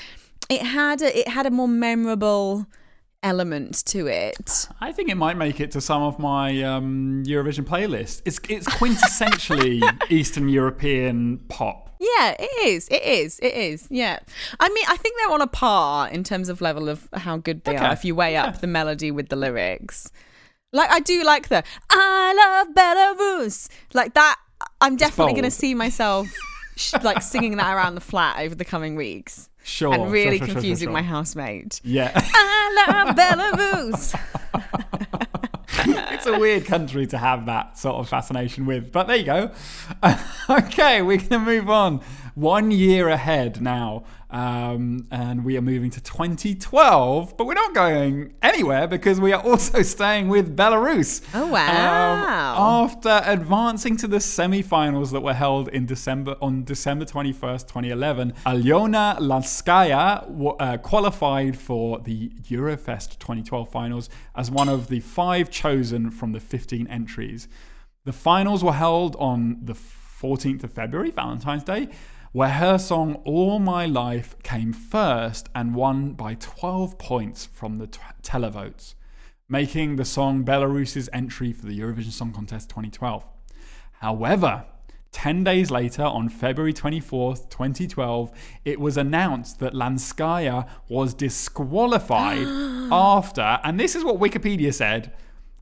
[0.50, 2.68] it had a, it had a more memorable
[3.24, 4.68] element to it.
[4.80, 8.22] I think it might make it to some of my um, Eurovision playlist.
[8.26, 11.89] It's it's quintessentially Eastern European pop.
[12.00, 12.88] Yeah, it is.
[12.90, 13.40] It is.
[13.40, 13.88] It is.
[13.90, 14.20] Yeah.
[14.60, 17.64] I mean, I think they're on a par in terms of level of how good
[17.66, 17.86] they Okay.
[17.86, 20.10] are if you weigh up the melody with the lyrics.
[20.72, 23.68] Like I do like the I love Belarus.
[23.94, 24.38] Like that
[24.80, 26.28] I'm definitely going to see myself
[26.78, 29.50] sh- like singing that around the flat over the coming weeks.
[29.64, 30.94] Sure, and really sure, sure, confusing sure.
[30.94, 31.82] my housemate.
[31.84, 34.20] Yeah, I love Belarus.
[36.20, 39.52] it's a weird country to have that sort of fascination with, but there you go.
[40.50, 42.02] okay, we're going to move on.
[42.36, 48.34] One year ahead now, um, and we are moving to 2012, but we're not going
[48.44, 51.22] anywhere because we are also staying with Belarus.
[51.34, 52.84] Oh, Um, wow.
[52.84, 59.18] after advancing to the semi-finals that were held in December on December 21st, 2011, Alyona
[59.20, 66.34] Lanskaya uh, qualified for the Eurofest 2012 finals as one of the five chosen from
[66.34, 67.48] the 15 entries.
[68.06, 71.90] The finals were held on the 14th of February, Valentine's Day,
[72.32, 77.88] where her song All My Life came first and won by 12 points from the
[77.88, 78.96] t- televotes
[79.50, 83.26] making the song Belarus's entry for the Eurovision Song Contest 2012.
[83.94, 84.66] However,
[85.12, 88.32] 10 days later, on February 24th, 2012,
[88.64, 92.46] it was announced that Lanskaya was disqualified
[92.92, 95.12] after, and this is what Wikipedia said,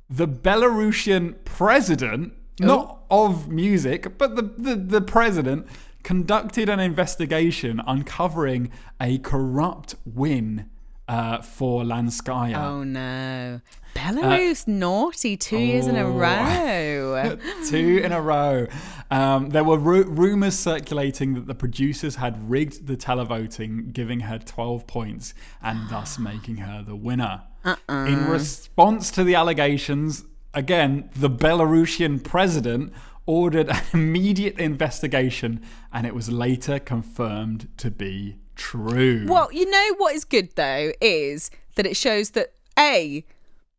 [0.09, 2.65] the Belarusian president, oh.
[2.65, 5.65] not of music, but the, the, the president,
[6.03, 10.69] conducted an investigation uncovering a corrupt win
[11.07, 12.57] uh, for Lanskaya.
[12.57, 13.61] Oh no.
[13.95, 16.11] Belarus naughty two years in a oh.
[16.11, 17.37] row.
[17.67, 18.67] Two in a row.
[19.09, 24.37] Um, there were ru- rumors circulating that the producers had rigged the televoting, giving her
[24.37, 25.33] 12 points
[25.63, 27.43] and thus making her the winner.
[27.89, 32.93] In response to the allegations, again, the Belarusian president
[33.27, 35.61] ordered an immediate investigation
[35.93, 39.25] and it was later confirmed to be true.
[39.27, 43.23] well, you know what is good though is that it shows that A,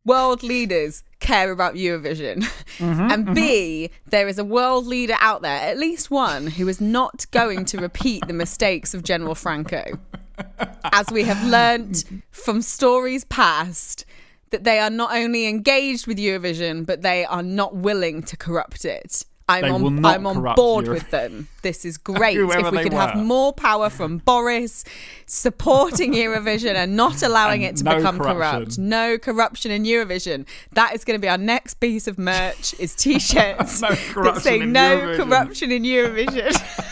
[0.05, 2.49] world leaders care about Eurovision.
[2.79, 6.79] Mm-hmm, and B, there is a world leader out there, at least one, who is
[6.79, 9.99] not going to repeat the mistakes of General Franco.
[10.93, 14.05] As we have learnt from stories past,
[14.51, 18.85] that they are not only engaged with Eurovision, but they are not willing to corrupt
[18.85, 19.25] it.
[19.49, 21.47] I'm They on, I'm on board Euro- with them.
[21.63, 22.37] This is great.
[22.37, 24.85] If we could have more power from Boris
[25.25, 28.77] supporting Eurovision and not allowing And it to no become corrupt.
[28.77, 30.45] No corruption in Eurovision.
[30.73, 34.59] That is going to be our next piece of merch is t-shirts No that say
[34.59, 36.88] no Eurovision." corruption in Eurovision.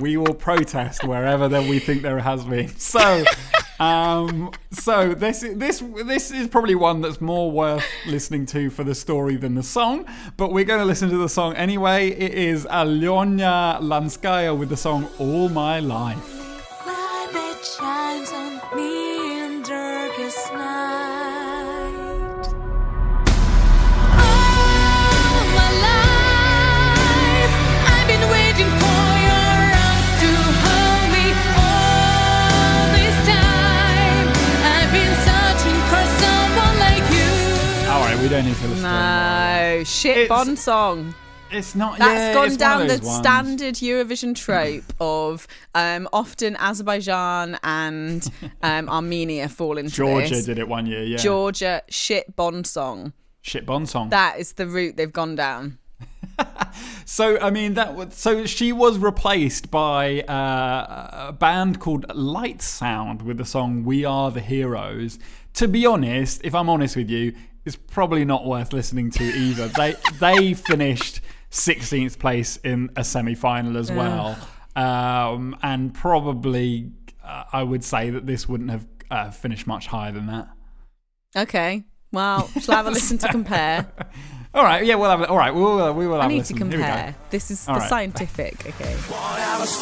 [0.00, 2.70] We will protest wherever that we think there has been.
[2.78, 3.24] So,
[3.80, 8.94] um, so this this this is probably one that's more worth listening to for the
[8.94, 10.06] story than the song.
[10.36, 12.10] But we're going to listen to the song anyway.
[12.10, 16.44] It is Alyona Lanskaya with the song "All My Life."
[38.24, 38.76] We don't need to listen.
[38.84, 41.14] to no, shit It's- Bond song.
[41.50, 41.98] It's not.
[41.98, 43.16] That's yeah, gone down the ones.
[43.18, 48.26] standard Eurovision trope of um, often Azerbaijan and
[48.62, 50.46] um, Armenia fall into Georgia this.
[50.46, 51.02] did it one year.
[51.04, 51.18] Yeah.
[51.18, 53.12] Georgia shit Bond song.
[53.42, 54.08] Shit Bond song.
[54.08, 55.76] That is the route they've gone down.
[57.06, 63.20] So I mean that was, so she was replaced by uh, a band called Litesound
[63.22, 65.18] with the song "We Are the Heroes."
[65.54, 67.34] To be honest, if I'm honest with you,
[67.64, 69.68] it's probably not worth listening to either.
[69.68, 74.36] they they finished 16th place in a semi-final as well,
[74.76, 76.90] um, and probably
[77.24, 80.48] uh, I would say that this wouldn't have uh, finished much higher than that.
[81.36, 81.84] Okay.
[82.12, 83.90] Well, shall I have a listen to compare?
[84.54, 85.20] All right, yeah, we'll have.
[85.20, 85.28] it.
[85.28, 85.92] All right, we will.
[85.94, 86.30] We will have.
[86.30, 86.70] a need to listen.
[86.70, 86.88] Here we go.
[86.88, 87.16] Need to compare.
[87.30, 87.88] This is All the right.
[87.88, 88.54] scientific.
[88.66, 88.94] Okay.
[88.94, 89.76] Whatever's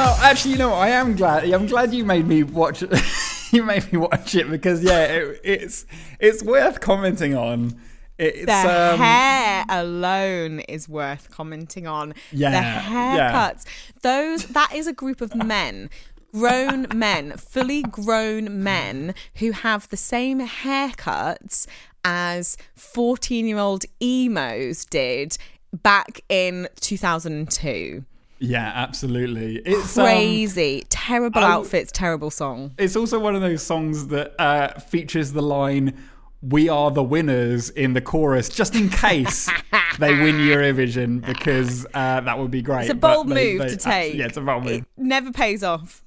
[0.00, 0.74] Oh, actually, you know?
[0.74, 1.44] I am glad.
[1.50, 2.84] I'm glad you made me watch.
[3.52, 5.86] you made me watch it because yeah, it, it's
[6.18, 7.80] it's worth commenting on.
[8.18, 12.14] It's The um, hair alone is worth commenting on.
[12.32, 13.32] Yeah, The yeah.
[13.32, 13.64] haircuts.
[14.02, 15.90] Those that is a group of men.
[16.32, 21.66] Grown men, fully grown men who have the same haircuts
[22.04, 25.38] as 14 year old emos did
[25.72, 28.04] back in 2002.
[28.40, 29.56] Yeah, absolutely.
[29.56, 30.84] It's um, Crazy.
[30.88, 32.72] terrible I- outfits, terrible song.
[32.78, 35.94] it's also one of those songs that uh, features the line
[36.40, 39.48] "We are the winners" in the chorus, just in case
[39.98, 42.82] they win Eurovision, because uh, that would be great.
[42.82, 44.14] It's a bold they- move they- to take.
[44.14, 44.72] Yeah, it's a bold move.
[44.82, 46.04] It never pays off.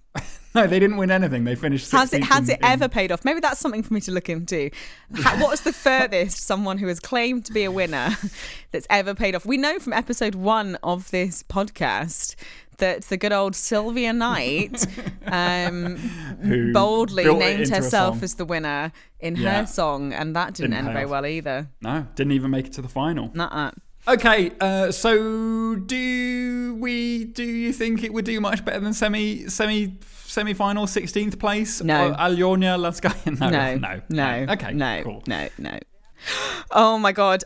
[0.55, 1.45] No, they didn't win anything.
[1.45, 1.91] They finished.
[1.91, 3.23] Has it has in- it in- ever paid off?
[3.23, 4.69] Maybe that's something for me to look into.
[5.15, 8.09] Ha- what was the furthest someone who has claimed to be a winner
[8.71, 9.45] that's ever paid off?
[9.45, 12.35] We know from episode one of this podcast
[12.79, 14.85] that the good old Silvia Night
[15.27, 15.97] um,
[16.73, 19.61] boldly named herself as the winner in Yeah.
[19.61, 21.11] her song, and that didn't, Didn't end very off.
[21.11, 21.67] well either.
[21.81, 23.31] No, didn't even make it to the final.
[23.33, 23.71] Nuh-uh.
[24.07, 27.25] Okay, uh, so do we?
[27.25, 31.83] Do you think it would do much better than semi semi semi final sixteenth place?
[31.83, 32.09] No.
[32.09, 33.39] Or Alyona Lanskaya?
[33.39, 34.01] No, No, no,
[34.45, 35.23] no, Okay, no, cool.
[35.27, 35.77] no, no.
[36.71, 37.43] Oh my god!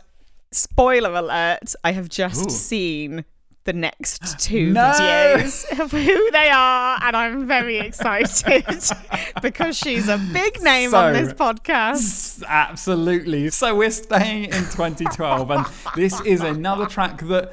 [0.50, 1.74] Spoiler alert!
[1.84, 2.54] I have just Ooh.
[2.54, 3.24] seen
[3.66, 4.80] the next two No!
[4.80, 8.82] videos of who they are, and I'm very excited
[9.42, 12.42] because she's a big name on this podcast.
[12.46, 13.50] Absolutely.
[13.50, 17.52] So we're staying in 2012, and this is another track that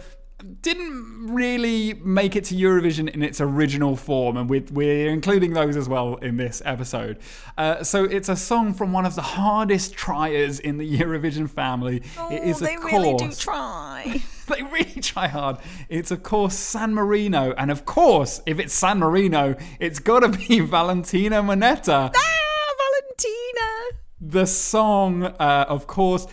[0.62, 5.76] didn't really make it to Eurovision in its original form, and we're, we're including those
[5.76, 7.20] as well in this episode.
[7.58, 12.04] Uh, so it's a song from one of the hardest triers in the Eurovision family.
[12.32, 14.22] it is, oh, they of really do try.
[14.48, 15.58] they really try hard.
[15.90, 20.30] It's of course San Marino, and of course, if it's San Marino, it's got to
[20.30, 22.12] be Valentina Monetta.
[22.16, 24.00] ah, Valentina.
[24.20, 26.28] The song, uh, of course,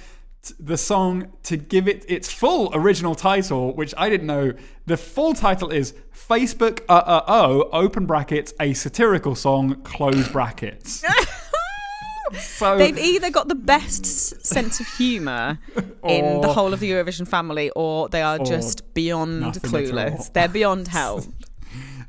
[0.58, 4.52] the song to give it its full original title, which I didn't know.
[4.86, 11.04] The full title is Facebook uh uh oh open brackets a satirical song close brackets.
[12.38, 15.58] so They've either got the best s- sense of humour
[16.04, 19.80] in the whole of the Eurovision family, or they are just beyond nothing at all.
[19.92, 20.32] clueless.
[20.32, 21.24] They're beyond help.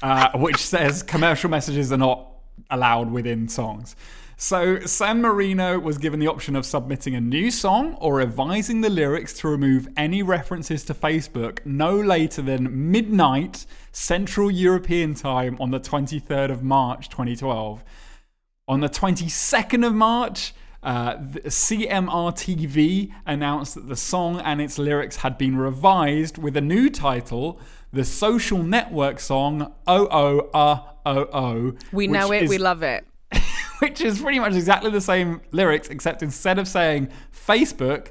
[0.02, 2.33] uh, which says commercial messages are not
[2.70, 3.96] allowed within songs.
[4.36, 8.90] So San Marino was given the option of submitting a new song or revising the
[8.90, 15.70] lyrics to remove any references to Facebook no later than midnight Central European time on
[15.70, 17.84] the 23rd of March 2012.
[18.66, 20.52] On the 22nd of March,
[20.84, 26.90] uh, SMRTV announced that the song and its lyrics had been revised with a new
[26.90, 27.58] title,
[27.92, 32.82] the social network song "Oh Oh Uh Oh Oh." We know it, is- we love
[32.82, 33.06] it.
[33.80, 38.08] which is pretty much exactly the same lyrics, except instead of saying Facebook,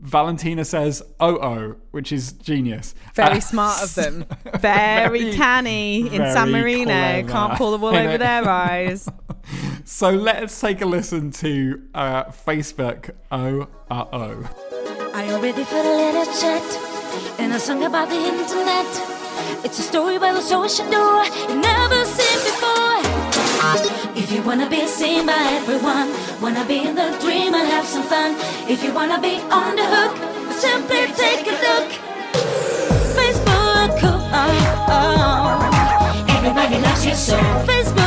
[0.00, 2.94] Valentina says "Oh Oh," which is genius.
[3.14, 4.24] Very Uh, smart of them.
[4.60, 6.84] Very, very- canny in San Marino.
[6.92, 7.28] clever.
[7.30, 9.08] Can't pull the wool over their eyes.
[9.86, 13.10] So let's take a listen to uh, Facebook.
[13.30, 14.50] Oh, uh, oh.
[15.12, 16.62] Are you ready for a little chat?
[17.38, 18.86] And a song about the internet.
[19.62, 23.03] It's a story by the social door you never seen before.
[24.16, 26.08] If you wanna be seen by everyone,
[26.40, 28.36] wanna be in the dream and have some fun.
[28.68, 30.14] If you wanna be on the hook,
[30.52, 31.88] simply take a look.
[33.18, 36.36] Facebook, oh, oh, oh.
[36.36, 37.36] everybody loves you so.
[37.66, 38.03] Facebook,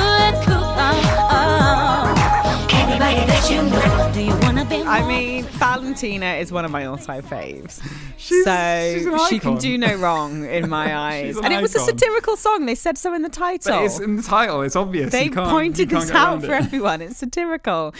[4.70, 7.82] I mean, Valentina is one of my all-time faves.
[8.18, 11.38] She's- so she's an she can do no wrong in my eyes.
[11.38, 11.97] an and it was a icon.
[11.97, 12.65] satirical song.
[12.65, 13.72] They said so in the title.
[13.78, 14.61] But it's in the title.
[14.63, 15.11] It's obvious.
[15.11, 16.63] they you can't, pointed you can't this get out around for it.
[16.63, 17.01] everyone.
[17.01, 17.93] It's satirical.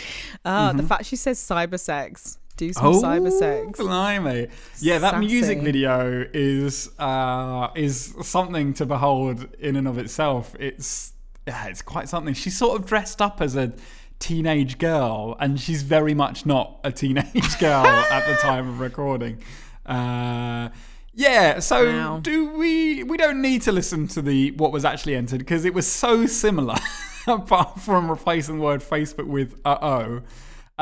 [0.46, 2.38] Oh, the fact she says cyber sex.
[2.58, 3.80] Do some Oh, cyber sex.
[3.80, 4.48] blimey!
[4.80, 5.66] Yeah, that music Sassy.
[5.66, 10.56] video is uh, is something to behold in and of itself.
[10.60, 11.14] It's
[11.48, 12.34] yeah, it's quite something.
[12.34, 13.74] She's sort of dressed up as a
[14.20, 19.42] teenage girl, and she's very much not a teenage girl at the time of recording.
[19.86, 20.70] Uh,
[21.14, 22.20] yeah, so Wow.
[22.22, 23.04] do we?
[23.04, 26.26] We don't need to listen to the what was actually entered because it was so
[26.26, 26.76] similar.
[27.28, 30.22] apart from replacing the word Facebook with uh oh.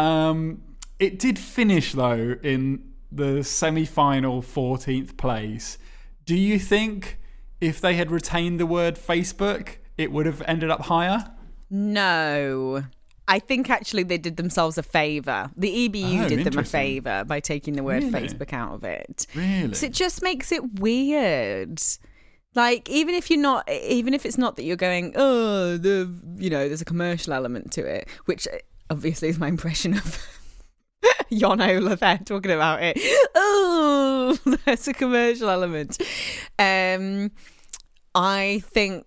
[0.02, 0.62] Um,
[1.00, 5.78] it did finish though in the semi-final 14th place.
[6.26, 7.18] Do you think
[7.62, 11.32] if they had retained the word Facebook, it would have ended up higher?
[11.70, 12.84] No.
[13.28, 15.50] I think actually they did themselves a favour.
[15.58, 18.28] The EBU Oh, did them a favour by taking the word Really?
[18.28, 19.26] Facebook out of it.
[19.36, 19.74] Really?
[19.74, 21.82] So it just makes it weird.
[22.54, 26.50] Like even if you're not, even if it's not that you're going, oh, the you
[26.50, 28.48] know, there's a commercial element to it, which
[28.90, 30.24] obviously is my impression of
[31.34, 32.98] Jon Ola there talking about it.
[33.38, 36.02] Oh, there's a commercial element.
[36.58, 37.32] Um,
[38.16, 39.06] I think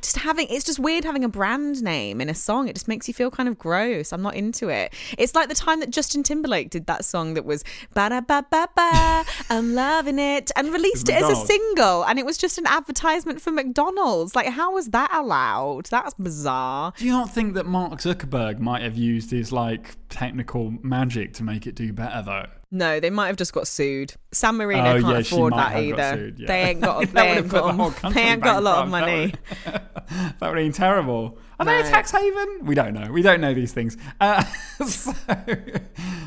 [0.00, 2.68] just having it's just weird having a brand name in a song.
[2.68, 4.12] It just makes you feel kind of gross.
[4.12, 4.94] I'm not into it.
[5.16, 7.64] It's like the time that Justin Timberlake did that song that was
[7.94, 9.24] ba da ba ba ba.
[9.50, 13.40] I'm loving it and released it as a single, and it was just an advertisement
[13.40, 14.34] for McDonald's.
[14.34, 15.86] Like, how was that allowed?
[15.86, 16.92] That's bizarre.
[16.96, 21.42] Do you not think that Mark Zuckerberg might have used his like technical magic to
[21.42, 22.57] make it do better though?
[22.70, 24.12] No, they might have just got sued.
[24.30, 26.16] San Marino Oh, can't yeah, afford that either.
[26.16, 26.46] sued, yeah.
[26.46, 27.08] They ain't got.
[27.14, 28.12] They ain't put the got.
[28.14, 29.32] They ain't got a lot of money.
[29.64, 31.38] that would been terrible.
[31.58, 32.60] Are they a tax haven?
[32.62, 33.10] We don't know.
[33.10, 33.96] We don't know these things.
[34.20, 34.44] Uh,
[34.86, 35.12] so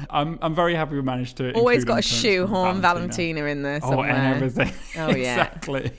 [0.10, 1.54] I'm, I'm very happy we managed to.
[1.54, 4.10] Always got a shoehorn Valentina in there Oh, somewhere.
[4.10, 4.74] and everything.
[4.98, 5.44] Oh, yeah.
[5.46, 5.92] exactly.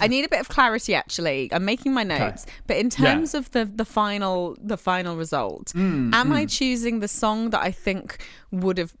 [0.00, 1.48] I need a bit of clarity actually.
[1.52, 6.14] I'm making my notes, but in terms of the the final the final result, Mm,
[6.14, 8.94] am I choosing the song that I think would have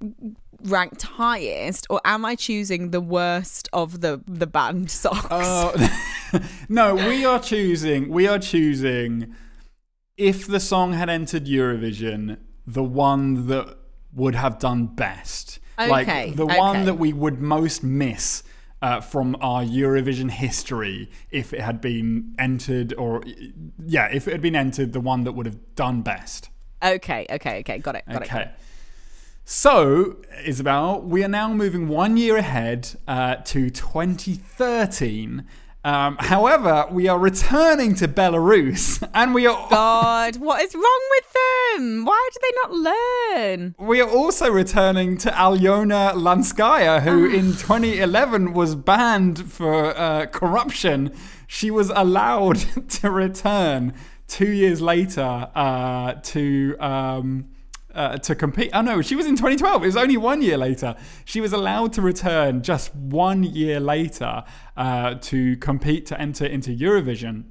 [0.64, 5.26] ranked highest, or am I choosing the worst of the the band songs?
[5.30, 5.74] Oh
[6.68, 8.08] no, we are choosing.
[8.08, 9.34] We are choosing.
[10.16, 12.36] If the song had entered Eurovision,
[12.66, 13.76] the one that
[14.12, 18.42] would have done best, Okay, like the one that we would most miss.
[18.82, 23.22] Uh, from our Eurovision history, if it had been entered, or
[23.84, 26.48] yeah, if it had been entered, the one that would have done best.
[26.82, 28.32] okay, okay, okay, got it, got it.
[28.34, 28.50] Okay.
[29.52, 35.44] So, Isabel, we are now moving one year ahead uh, to 2013.
[35.82, 41.24] Um, however, we are returning to Belarus, and we are God, what is wrong with
[41.32, 42.04] them?
[42.04, 42.72] Why do they not
[43.34, 43.74] learn?
[43.76, 51.12] we are also returning to Alyona Lanskaya, who in 2011 was banned for uh, corruption.
[51.48, 52.58] She was allowed
[53.00, 53.94] to return
[54.28, 56.76] two years later uh, to.
[56.78, 57.46] Um,
[57.94, 58.70] uh, to compete.
[58.72, 59.82] Oh no, she was in 2012.
[59.82, 60.96] It was only one year later.
[61.24, 64.44] She was allowed to return just one year later
[64.76, 67.44] uh, to compete to enter into Eurovision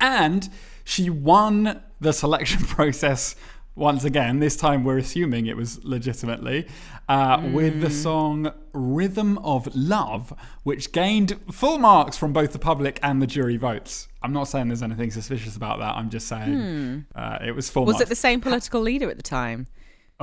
[0.00, 0.48] and
[0.84, 3.36] she won the selection process
[3.74, 4.38] once again.
[4.40, 6.66] This time, we're assuming it was legitimately
[7.08, 10.32] uh, with the song "Rhythm of Love,"
[10.62, 14.08] which gained full marks from both the public and the jury votes.
[14.22, 15.96] I'm not saying there's anything suspicious about that.
[15.96, 18.02] I'm just saying uh, it was full Was marks.
[18.06, 19.66] it the same political leader at the time?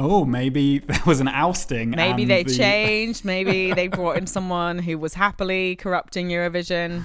[0.02, 1.90] oh, maybe there was an ousting.
[1.90, 3.26] Maybe they the- changed.
[3.26, 7.04] Maybe they brought in someone who was happily corrupting Eurovision.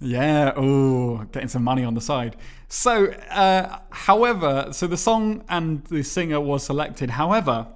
[0.00, 2.36] Yeah, oh, getting some money on the side.
[2.68, 7.10] So, uh, however, so the song and the singer was selected.
[7.10, 7.68] However,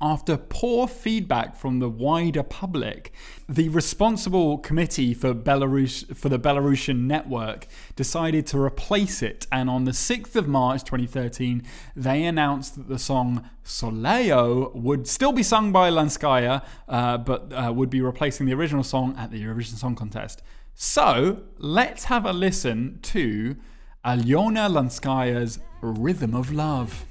[0.00, 3.12] after poor feedback from the wider public,
[3.48, 9.46] the responsible committee for Belarus for the Belarusian network decided to replace it.
[9.50, 11.62] And on the 6th of March 2013,
[11.96, 17.72] they announced that the song Solayoh would still be sung by Lanskaya, uh, but uh,
[17.72, 20.42] would be replacing the original song at the Eurovision Song Contest.
[20.74, 23.56] So let's have a listen to
[24.04, 27.04] Alyona Lanskaya's Rhythm of Love.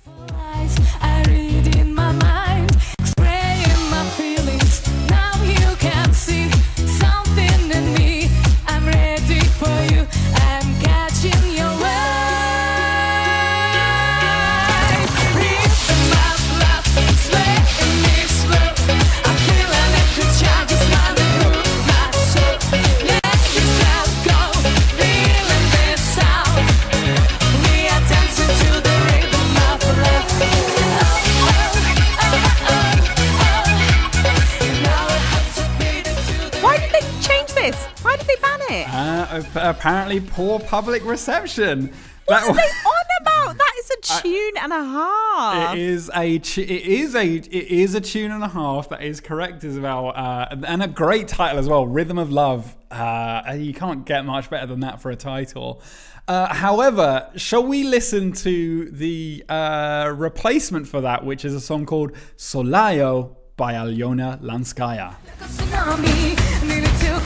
[40.07, 41.91] Apparently poor public reception.
[42.29, 43.57] That What are they on about?
[43.57, 45.75] That is a tune and a half.
[45.75, 48.87] It is a tu- it is a it is a tune and a half.
[48.87, 51.85] That is correct, Isabel, uh, and a great title as well.
[51.85, 52.77] Rhythm of Love.
[52.89, 55.81] Uh, you can't get much better than that for a title.
[56.25, 61.85] Uh, however, shall we listen to the uh, replacement for that, which is a song
[61.85, 65.15] called Solayoh by Alyona Lanskaya.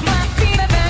[0.06, 0.81] Like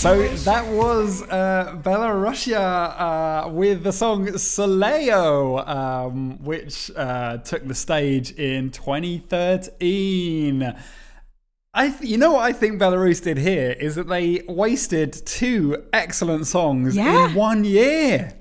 [0.00, 7.74] So that was uh, Belarusia uh, with the song Solayoh, um, which uh, took the
[7.74, 10.74] stage in 2013.
[11.74, 15.84] I th- you know what I think Belarus did here is that they wasted two
[15.92, 17.28] excellent songs Yeah.
[17.28, 18.32] in one year.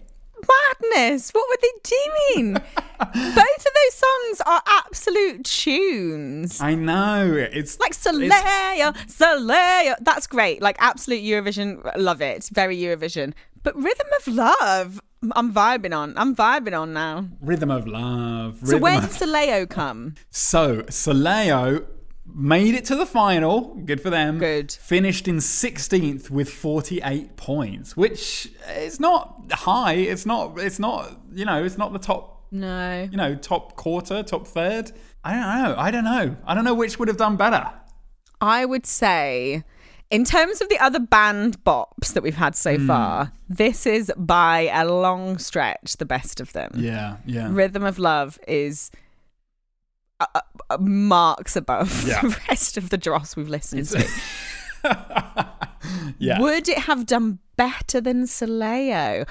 [0.82, 1.32] Madness.
[1.32, 2.58] What were they doing?
[3.00, 6.60] Both of those songs are absolute tunes.
[6.62, 9.96] I know it's Like it's- Soleil, Soleil.
[10.02, 10.62] That's great.
[10.62, 11.80] Like absolute Eurovision.
[11.98, 12.50] Love it.
[12.52, 13.34] Very Eurovision.
[13.64, 15.02] But Rhythm of Love,
[15.34, 16.14] I'm vibing on.
[16.18, 17.28] I'm vibing on now.
[17.42, 18.60] Rhythm of Love.
[18.60, 20.16] So Rhythm where did Soleil come?
[20.30, 21.86] So Solayoh
[22.34, 23.76] made it to the final.
[23.86, 24.40] Good for them.
[24.40, 24.72] Good.
[24.72, 29.94] Finished in 16th with 48 points, which is not high.
[29.94, 30.60] It's not.
[30.60, 31.20] It's not.
[31.34, 31.64] You know.
[31.64, 32.39] It's not the top.
[32.52, 33.08] No.
[33.12, 34.92] You know, top quarter, top third.
[35.24, 35.76] I don't know.
[35.78, 36.36] I don't know.
[36.46, 37.72] I don't know which would have done better.
[38.42, 39.64] I would say,
[40.10, 42.88] in terms of the other band bops that we've had so Hmm.
[42.88, 46.72] far, this is by a long stretch the best of them.
[46.76, 47.18] Yeah.
[47.26, 47.50] Yeah.
[47.52, 48.90] Rhythm of Love is
[50.22, 50.26] uh,
[50.70, 52.22] uh, marks above Yeah.
[52.22, 54.08] the rest of the dross we've listened to.
[56.18, 56.40] yeah.
[56.40, 59.28] Would it have done better than Solayoh?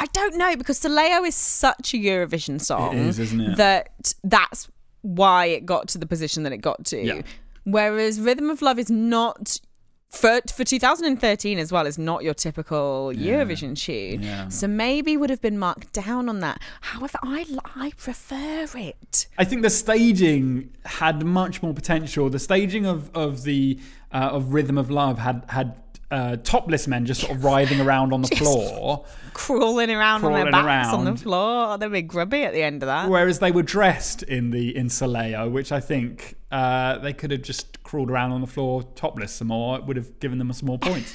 [0.00, 3.56] I don't know because Solayoh is such a Eurovision song is, isn't it?
[3.58, 4.66] that that's
[5.02, 6.98] why it got to the position that it got to.
[6.98, 7.22] Yeah.
[7.64, 9.60] Whereas Rhythm of Love is not
[10.08, 14.22] for for 2013 as well is not your typical Eurovision tune.
[14.22, 14.48] Yeah.
[14.48, 16.62] So maybe would have been marked down on that.
[16.80, 17.44] However, I
[17.76, 19.26] I prefer it.
[19.36, 22.30] I think the staging had much more potential.
[22.30, 23.78] The staging of of the
[24.12, 25.76] uh, of Rhythm of Love had had
[26.10, 30.42] uh, topless men just sort of writhing around on the floor, Crawling around on their
[30.50, 31.16] Crawling backs on the around.
[31.18, 31.78] floor.
[31.78, 33.08] They'd be grubby at the end of that.
[33.08, 37.42] whereas they were dressed in the in Solayoh, which I think uh, they could have
[37.42, 39.76] just crawled around on the floor topless some more.
[39.78, 41.14] It would have given them a small point.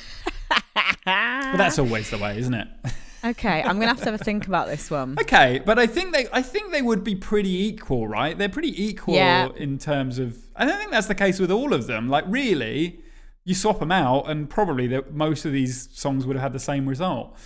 [0.79, 2.67] but that's always the way, isn't it?
[3.23, 5.17] Okay, I'm gonna have to have a think about this one.
[5.19, 8.37] Okay, but I think they I think they would be pretty equal, right?
[8.37, 9.49] They're pretty equal Yeah.
[9.57, 10.37] in terms of.
[10.55, 12.07] I don't think that's the case with all of them.
[12.07, 12.99] Like really,
[13.45, 16.59] you swap them out, and probably that most of these songs would have had the
[16.59, 17.37] same result.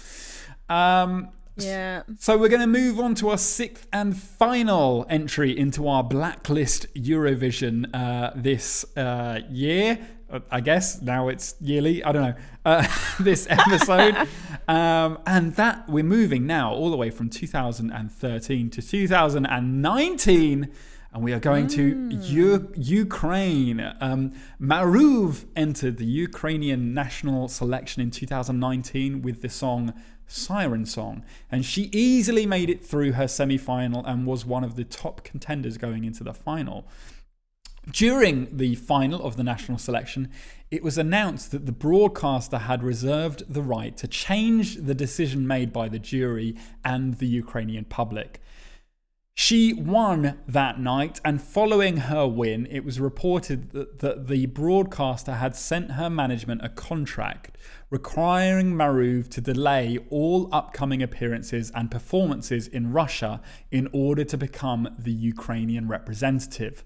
[0.69, 2.03] Um, Yeah.
[2.17, 6.87] so we're going to move on to our sixth and final entry into our blacklist
[6.93, 9.99] Eurovision uh, this uh, year.
[10.31, 12.01] Uh, I guess now it's yearly.
[12.03, 12.87] I don't know uh,
[13.19, 14.15] this episode,
[14.69, 20.71] um, and that we're moving now all the way from 2013 to 2019.
[21.11, 23.93] And we are going to U- Ukraine.
[23.99, 29.93] Um, Maruv entered the Ukrainian national selection in 2019 with the song
[30.27, 34.75] Siren Song, and she easily made it through her semi final and was one of
[34.75, 36.87] the top contenders going into the final.
[37.91, 40.29] During the final of the national selection,
[40.69, 45.73] it was announced that the broadcaster had reserved the right to change the decision made
[45.73, 46.55] by the jury
[46.85, 48.39] and the Ukrainian public.
[49.41, 55.55] She won that night, and following her win, it was reported that, the broadcaster had
[55.55, 57.57] sent her management a contract
[57.89, 64.93] requiring Maruv to delay all upcoming appearances and performances in Russia in order to become
[64.99, 66.83] the Ukrainian representative.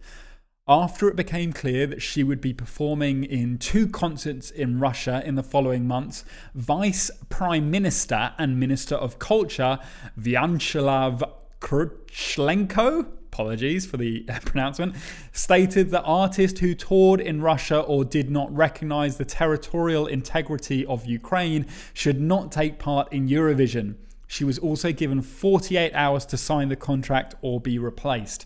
[0.67, 5.33] After it became clear that she would be performing in two concerts in Russia in
[5.33, 6.23] the following months,
[6.53, 9.79] Vice Prime Minister and Minister of Culture
[10.19, 11.23] Vyacheslav
[11.63, 14.95] Krychlenko, apologies for the pronouncement,
[15.31, 21.05] stated that artists who toured in Russia or did not recognize the territorial integrity of
[21.05, 23.95] Ukraine should not take part in Eurovision.
[24.27, 28.45] She was also given 48 hours to sign the contract or be replaced.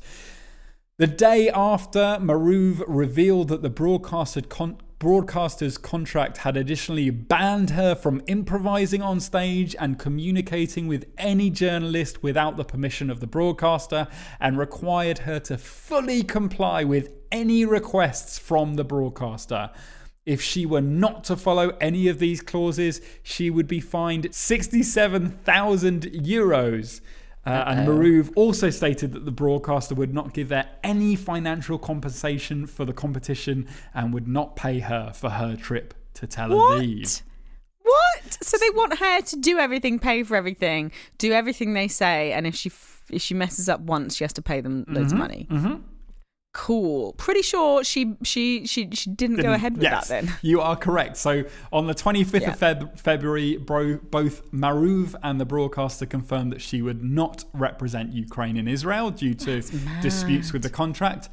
[0.98, 7.72] The day after, Maruv revealed that the broadcast had con- broadcaster's contract had additionally banned
[7.72, 13.28] her from improvising on stage and communicating with any journalist without the permission of the
[13.28, 14.08] broadcaster
[14.40, 19.70] and required her to fully comply with any requests from the broadcaster.
[20.26, 26.02] If she were not to follow any of these clauses, she would be fined 67,000
[26.02, 27.02] euros.
[27.48, 32.68] Uh, and Maruv also stated that the broadcaster would not give her any financial compensation
[32.68, 37.00] for the competition and would not pay her for her trip to Tel Aviv.
[37.00, 37.22] What?
[37.84, 38.38] What?
[38.44, 42.46] So they want her to do everything, pay for everything, do everything they say, and
[42.46, 45.20] if she f- if she messes up once, she has to pay them loads of
[45.20, 45.48] money.
[45.50, 45.82] mhm.
[46.58, 47.14] Cool.
[47.14, 50.34] Pretty sure she she she she didn't, go Didn't- ahead with yes, that then.
[50.42, 51.16] You are correct.
[51.18, 52.50] So on the 25th Yeah.
[52.52, 58.12] of Feb- February, bro, both Maruv and the broadcaster confirmed that she would not represent
[58.14, 59.62] Ukraine in Israel due to
[60.02, 61.30] disputes with the contract.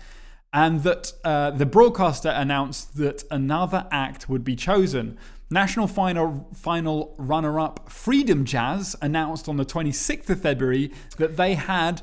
[0.53, 5.16] And that uh, the broadcaster announced that another act would be chosen.
[5.51, 11.55] National final, final runner up Freedom Jazz announced on the 26th of February that they
[11.55, 12.03] had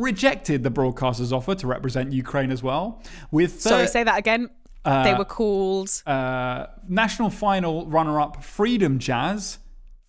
[0.00, 3.02] rejected the broadcaster's offer to represent Ukraine as well.
[3.30, 4.50] With Sorry, say that again.
[4.84, 9.58] they were called uh, national final runner-up Freedom Jazz.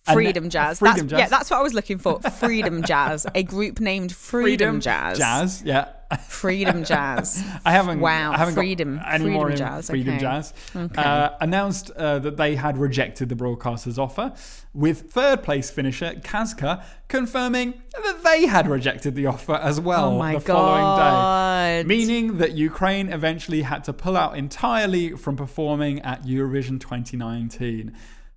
[0.04, 0.80] Freedom Jazz.
[0.80, 1.18] Freedom that's, Jazz.
[1.18, 2.20] Yeah, that's what I was looking for.
[2.20, 5.18] Freedom Jazz, a group named Freedom, Jazz.
[5.18, 5.62] Jazz.
[5.64, 5.88] Yeah.
[6.28, 7.42] Freedom Jazz.
[7.64, 8.00] I haven't.
[8.00, 9.00] Wow, I haven't freedom.
[9.06, 9.88] any freedom more Jazz.
[9.88, 10.20] Freedom okay.
[10.20, 10.54] Jazz.
[10.74, 11.00] Okay.
[11.00, 14.32] Uh, announced uh, that they had rejected the broadcaster's offer,
[14.74, 20.18] with third place finisher Kazka confirming that they had rejected the offer as well Oh
[20.18, 21.84] my the following day.
[21.86, 27.94] Meaning that Ukraine eventually had to pull out entirely from performing at Eurovision 2019.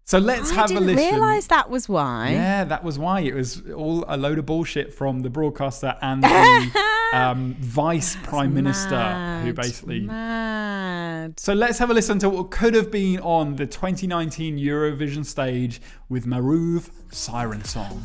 [0.07, 0.89] So let's I have a listen.
[0.89, 2.29] I didn't realise that was why.
[2.29, 3.21] Yeah, that was why.
[3.21, 8.53] It was all a load of bullshit from the broadcaster and the um, vice prime
[8.53, 10.01] minister who basically.
[10.01, 11.39] mad.
[11.39, 15.81] So let's have a listen to what could have been on the 2019 Eurovision stage
[16.07, 18.03] with Maruv Siren Song.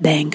[0.00, 0.32] Bang.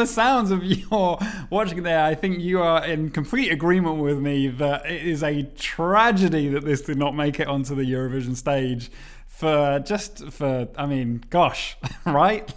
[0.00, 1.18] The sounds of your
[1.50, 5.42] watching there, I think you are in complete agreement with me that it is a
[5.56, 8.90] tragedy that this did not make it onto the Eurovision stage.
[9.28, 11.76] For just for, I mean, gosh,
[12.06, 12.52] right?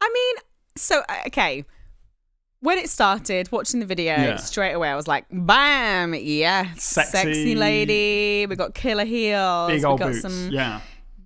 [0.00, 0.34] I mean,
[0.76, 1.64] so okay.
[2.60, 4.36] When it started, watching the video Yeah.
[4.36, 6.12] straight away, I was like, "Bam!
[6.14, 7.54] Yes, Sexy.
[7.54, 8.46] lady.
[8.48, 9.68] We got killer heels.
[9.70, 10.22] Big we got boots.
[10.22, 10.80] some yeah.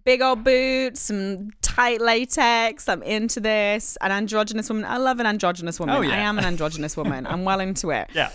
[0.04, 2.88] Big old boots, some tight latex.
[2.88, 3.96] I'm into this.
[4.00, 4.84] An androgynous woman.
[4.84, 5.94] I love an androgynous woman.
[5.96, 6.14] Oh, yeah.
[6.14, 7.26] I am an androgynous woman.
[7.26, 8.10] I'm well into it.
[8.14, 8.30] Yeah.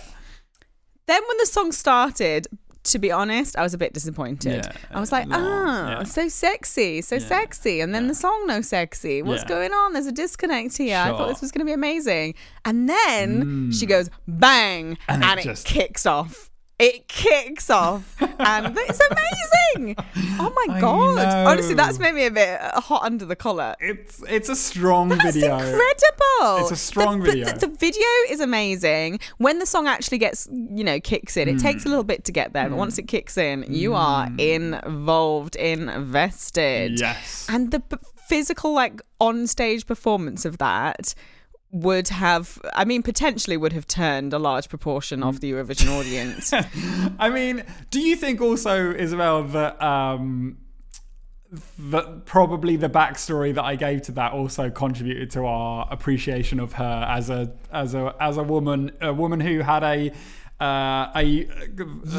[1.06, 2.46] Then when the song started,
[2.84, 4.66] to be honest, I was a bit disappointed.
[4.66, 6.02] Yeah, I was like, ah, yeah.
[6.02, 7.80] so sexy, so sexy.
[7.80, 9.22] And then the song no sexy.
[9.22, 9.48] What's Yeah.
[9.48, 9.94] going on?
[9.94, 10.98] There's a disconnect here.
[10.98, 11.32] I thought Mm.
[11.32, 12.34] this was going to be amazing.
[12.66, 16.50] And then she goes bang And and, it it, just- kicks off.
[16.78, 19.96] It kicks off and it's amazing.
[20.38, 21.46] Oh my I god.
[21.48, 23.74] Honestly, that's made me a bit hot under the collar.
[23.80, 25.54] It's it's a strong That's video.
[25.58, 26.58] incredible.
[26.60, 27.46] It's a strong The- video.
[27.46, 29.18] The, the video is amazing.
[29.38, 31.88] When the song actually gets, you know, kicks in, it takes Hmm.
[31.88, 37.00] a little bit to get there, but once it kicks in, you are involved, invested.
[37.00, 37.46] Yes.
[37.48, 37.96] And the p-
[38.28, 41.14] physical, like, on stage performance of that
[41.70, 46.52] would have, I mean, potentially would have turned a large proportion of the Eurovision audience.
[47.18, 50.58] I mean, do you think also, Isabel, that um,
[51.78, 56.74] that probably the backstory that I gave to that also contributed to our appreciation of
[56.74, 60.12] her as a as a as a woman, a woman who had a
[60.60, 61.46] uh, a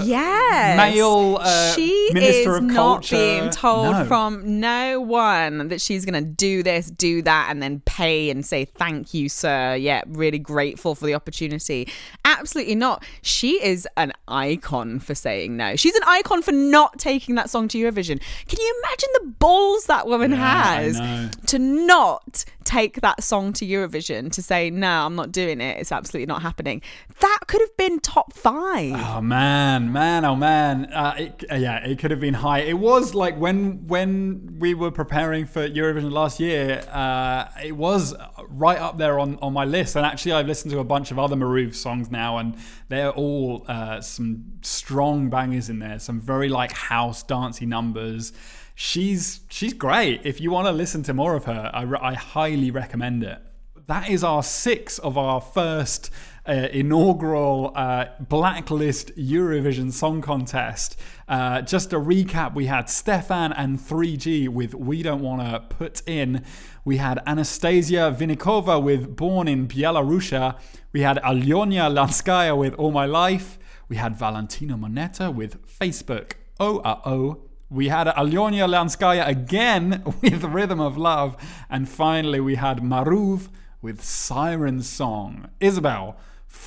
[0.04, 0.78] Yes.
[0.78, 3.16] male uh, she minister is of not culture.
[3.16, 4.06] being told No.
[4.06, 8.46] from no one that she's going to do this, do that, and then pay and
[8.46, 9.76] say thank you, sir.
[9.76, 11.88] Yeah, really grateful for the opportunity.
[12.24, 13.04] Absolutely not.
[13.22, 15.76] She is an icon for saying no.
[15.76, 18.22] She's an icon for not taking that song to Eurovision.
[18.48, 20.38] Can you imagine the balls that woman Yeah,
[20.80, 25.78] has to not take that song to Eurovision to say no, I'm not doing it.
[25.80, 26.82] It's absolutely not happening.
[27.20, 28.94] That could have been top five.
[28.96, 30.86] Oh man, man, oh man!
[30.86, 32.60] Uh, it, yeah, it could have been high.
[32.60, 36.84] It was like when when we were preparing for Eurovision last year.
[36.92, 38.16] Uh, it was
[38.50, 39.96] right up there on, on my list.
[39.96, 42.56] And actually, I've listened to a bunch of other Maruv songs now, and
[42.88, 46.00] they're all uh, some strong bangers in there.
[46.00, 48.34] Some very like house dancey numbers.
[48.76, 50.22] She's she's great.
[50.24, 53.40] If you want to listen to more of her, I, I highly recommend it.
[53.88, 56.12] That is our six of our first
[56.50, 61.00] uh, inaugural uh, Blacklist Eurovision Song Contest.
[61.28, 66.44] Uh, just a recap we had Stephane and 3G with We Don't Wanna Put In.
[66.84, 70.58] We had Anastasia Vinnikova with Born in Byelorussia.
[70.92, 73.60] We had Alyona Lanskaya with All My Life.
[73.88, 76.32] We had Valentina Monetta with Facebook.
[76.60, 77.44] Oh, uh oh.
[77.70, 81.38] We had Alyona Lanskaya again with Rhythm of Love.
[81.70, 83.50] And finally, we had Maruv
[83.84, 85.50] with Siren Song.
[85.60, 86.18] Isabel,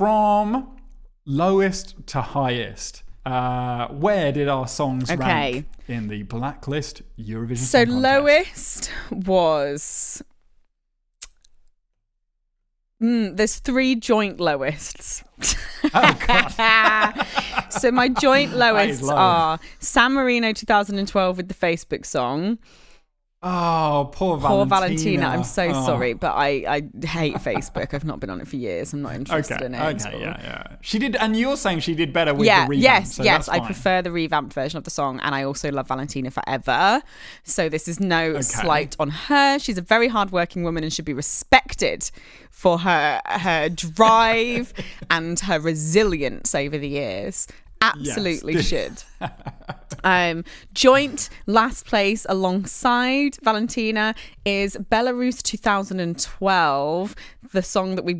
[0.02, 0.66] from
[1.26, 5.16] lowest to highest, uh, where did our songs Okay.
[5.16, 10.20] rank in the Blacklist Eurovision So lowest was.
[13.00, 15.22] Mm, there's three joint lowests.
[15.94, 17.26] Oh, God.
[17.68, 22.58] so my joint lowests are San Marino 2012 with the Facebook song.
[23.44, 24.56] Oh, poor Valentina.
[24.56, 25.26] Poor Valentina.
[25.26, 25.84] I'm so Oh.
[25.86, 27.92] sorry, but I, I hate Facebook.
[27.92, 28.92] I've not been on it for years.
[28.92, 30.06] I'm not interested Okay, in it.
[30.06, 30.76] okay, yeah, yeah.
[30.80, 32.82] She did, and you're saying she did better with yeah, the revamp.
[32.84, 33.48] yes, so yes.
[33.48, 37.02] I prefer the revamped version of the song, and I also love Valentina forever.
[37.42, 39.58] So this is no slight on her.
[39.58, 42.10] She's a very hardworking woman and should be respected
[42.50, 44.72] for her her drive
[45.10, 47.48] and her resilience over the years.
[47.82, 48.66] Absolutely Yes.
[48.68, 49.02] should.
[50.04, 50.42] Um,
[50.74, 57.14] joint last place alongside Valentina is Belarus 2012.
[57.52, 58.14] The song that we,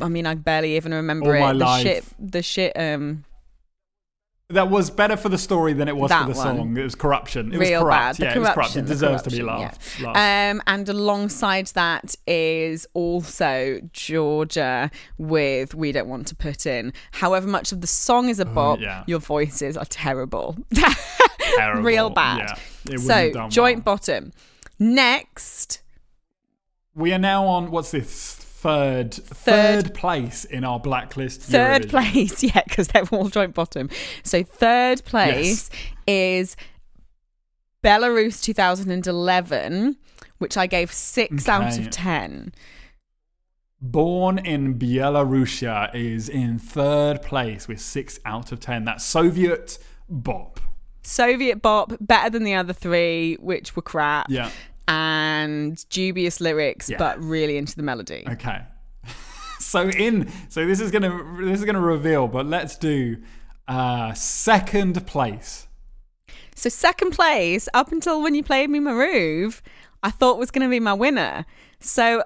[0.00, 1.40] I mean, I barely even remember All it.
[1.40, 1.82] My the Life.
[1.82, 2.72] shit, the shit.
[2.76, 3.24] Um,
[4.50, 6.56] That was better for the story than it was That for the one.
[6.56, 6.76] song.
[6.76, 7.52] It was corruption.
[7.52, 7.98] It was real corrupt.
[8.00, 8.16] bad.
[8.16, 8.76] The yeah, corruption, it was corrupt.
[8.76, 10.00] It deserves to be laughed.
[10.00, 10.06] yeah.
[10.12, 10.54] laughed.
[10.56, 17.48] Um, and alongside that is also Georgia with "We Don't Want to Put In." However
[17.48, 19.02] much of the song is a bop, Oh, yeah.
[19.08, 20.56] your voices are terrible,
[21.56, 21.82] Terrible.
[21.82, 22.56] real bad.
[22.88, 23.96] Yeah, so joint well.
[23.96, 24.32] bottom.
[24.78, 25.80] Next,
[26.94, 28.06] We are now on what's this
[28.66, 29.84] third Third.
[29.84, 31.40] third place in our blacklist.
[31.42, 31.88] third Eurovision.
[31.90, 33.88] place, yeah, because they're all joint bottom.
[34.24, 35.70] So third place
[36.06, 36.56] is
[37.84, 39.96] Belarus 2011,
[40.38, 42.52] which I gave six out of ten.
[43.80, 48.84] Born in Byelorussia is in third place with six out of ten.
[48.84, 50.60] That's Soviet bop.
[51.02, 54.26] Soviet bop, better than the other three, which were crap.
[54.28, 54.50] Yeah.
[54.88, 56.98] And dubious lyrics, Yeah.
[56.98, 58.24] but really into the melody.
[58.28, 58.60] Okay.
[59.58, 63.16] so in so this is gonna this is gonna reveal, but let's do
[63.68, 65.66] uh second place.
[66.54, 69.60] So second place, up until when you played me Maruv,
[70.02, 71.44] I thought was to be my winner.
[71.80, 72.22] So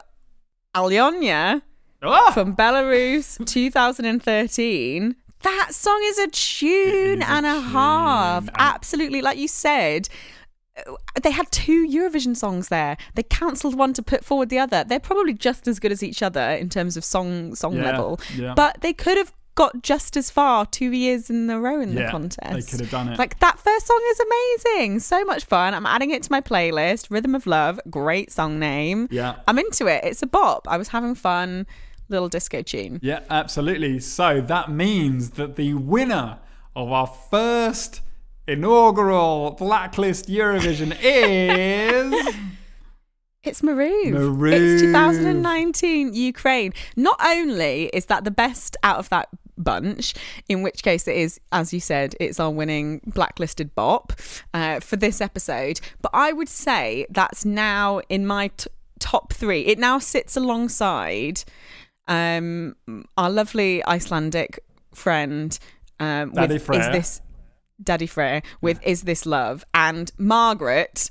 [0.74, 1.62] Alyona
[2.02, 2.30] Ah!
[2.32, 5.16] from Belarus 2013.
[5.42, 8.44] That song is a tune is and a half.
[8.44, 8.54] tune.
[8.58, 10.08] Absolutely, like you said.
[10.76, 10.92] Uh,
[11.22, 12.96] They had two Eurovision songs there.
[13.14, 14.84] They cancelled one to put forward the other.
[14.84, 18.20] They're probably just as good as each other in terms of song song Yeah, level.
[18.36, 18.54] yeah.
[18.54, 22.02] But they could have got just as far two years in a row in the
[22.02, 22.52] Yeah, contest.
[22.52, 23.18] they could have done it.
[23.18, 25.00] Like that first song is amazing.
[25.00, 25.74] So much fun.
[25.74, 27.10] I'm adding it to my playlist.
[27.10, 29.08] Rhythm of Love, great song name.
[29.10, 29.36] Yeah.
[29.48, 30.04] I'm into it.
[30.04, 30.66] It's a bop.
[30.68, 31.66] I was having fun.
[32.08, 32.98] Little disco tune.
[33.02, 34.00] Yeah, absolutely.
[34.00, 36.38] So that means that the winner
[36.74, 38.00] of our first
[38.50, 42.34] inaugural Blacklist Eurovision is
[43.44, 44.12] It's Maruv.
[44.12, 44.52] Maruv.
[44.52, 46.72] It's 2019 Ukraine.
[46.96, 50.14] Not only is that the best out of that bunch,
[50.48, 54.12] in which case it is, as you said, it's our winning blacklisted bop
[54.52, 59.60] uh, for this episode, but I would say that's now in my t- top three.
[59.66, 61.44] It now sits alongside
[62.08, 62.74] um,
[63.16, 64.58] our lovely Icelandic
[64.92, 65.56] friend
[66.00, 66.86] um, Daddy with Is.
[66.92, 67.20] This
[67.82, 71.10] Daði Freyr with Is This Love and Margaret.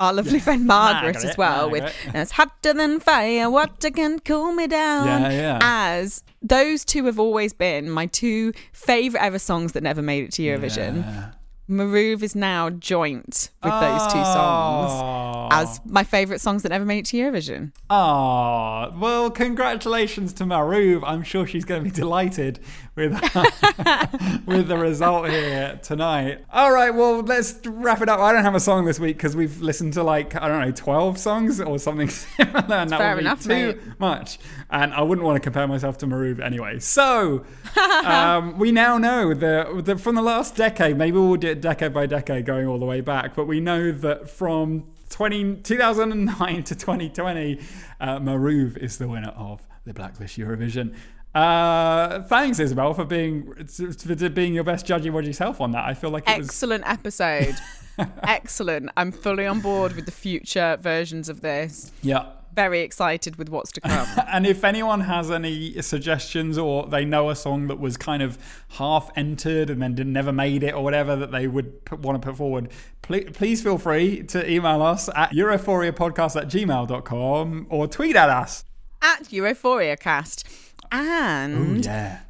[0.00, 1.94] Our lovely friend Margaret, as well, Margaret.
[2.06, 5.58] with "It's hotter than fire, water can cool me down." Yeah, yeah.
[5.62, 10.32] As those two have always been my two favorite ever songs that never made it
[10.32, 10.96] to Eurovision.
[10.96, 11.30] Yeah.
[11.66, 15.48] Is now joint with those two songs Oh.
[15.50, 17.72] as my favorite songs that never made it to Eurovision.
[17.88, 21.02] Ah, well, congratulations to Maruv.
[21.06, 22.60] I'm sure she's going to be delighted
[22.96, 23.12] with
[24.46, 26.44] with the result here tonight.
[26.52, 28.20] All right, well, let's wrap it up.
[28.20, 30.70] I don't have a song this week because we've listened to like I don't know,
[30.70, 33.78] twelve songs or something similar, and that fair would be enough, too mate.
[33.98, 34.38] much.
[34.70, 36.78] And I wouldn't want to compare myself to Maruv anyway.
[36.78, 37.44] So
[38.04, 41.92] um, we now know that the, from the last decade, maybe we'll do it decade
[41.92, 46.74] by decade, going all the way back, but we know that from 20, 2009 to
[46.74, 47.60] 2020,
[48.00, 50.94] uh, Maruv is the winner of the Blacklist Eurovision.
[51.34, 55.84] Uh, thanks, Isabel, for being for being your best judging of yourself on that.
[55.84, 57.56] I feel like it was Excellent episode.
[58.22, 58.90] Excellent.
[58.96, 61.92] I'm fully on board with the future versions of this.
[62.02, 62.26] yeah.
[62.54, 64.06] Very excited with what's to come.
[64.28, 68.38] And if anyone has any suggestions or they know a song that was kind of
[68.68, 72.28] half entered and then never made it or whatever that they would put, want to
[72.28, 72.70] put forward,
[73.02, 78.64] please, please feel free to email us at europhoriapodcast at gmail.com or tweet at us.
[79.04, 80.48] At Europhoria Cast.
[80.90, 82.20] And yeah.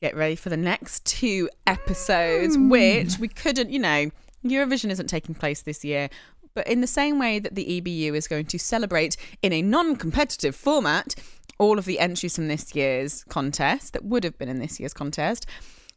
[0.00, 2.68] get ready for the next two episodes, hmm.
[2.68, 4.10] which we couldn't, you know,
[4.44, 6.08] Eurovision isn't taking place this year.
[6.54, 9.96] But in the same way that the EBU is going to celebrate in a non
[9.96, 11.16] competitive format
[11.58, 14.94] all of the entries from this year's contest that would have been in this year's
[14.94, 15.44] contest,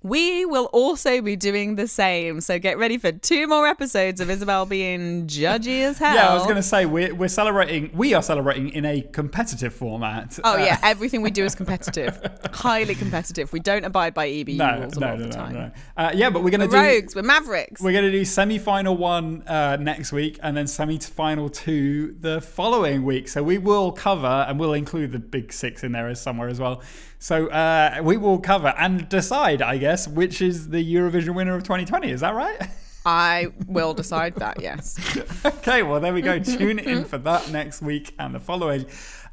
[0.06, 2.40] we will also be doing the same.
[2.40, 6.14] So get ready for two more episodes of Isabel being judgy as hell.
[6.14, 7.90] Yeah, I was going to say we're, we're celebrating.
[7.92, 10.38] We are celebrating in a competitive format.
[10.44, 12.22] Oh Uh, yeah, everything we do is competitive,
[12.54, 13.52] highly competitive.
[13.52, 15.54] We don't abide by EBU no, rules a no, lot no, of the no, time.
[15.54, 15.72] no.
[15.98, 16.78] Uh, yeah, but we're going to do.
[16.78, 17.82] rogues, we're mavericks.
[17.82, 23.04] We're going to do semi-final one uh, next week, and then semi-final two the following
[23.06, 23.28] week.
[23.28, 26.60] So we will cover, and we'll include the big six in there as somewhere as
[26.60, 26.84] well.
[27.20, 31.64] So uh, we will cover and decide, I guess, which is the Eurovision winner of
[31.64, 32.12] 2020.
[32.12, 32.62] Is that right?
[33.06, 34.62] I will decide that.
[34.62, 34.98] Yes.
[35.46, 36.40] okay, well there we go.
[36.40, 38.86] Tune in for that next week and the following.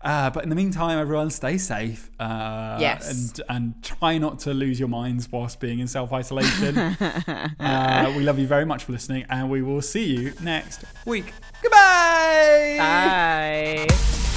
[0.02, 2.10] Uh, but in the meantime, everyone, stay safe.
[2.18, 3.08] Uh, Yes.
[3.08, 6.76] And and try not to lose your minds whilst being in self isolation.
[7.60, 11.32] uh, we love you very much for listening, and we will see you next week.
[11.62, 12.76] Goodbye.
[12.78, 14.31] Bye.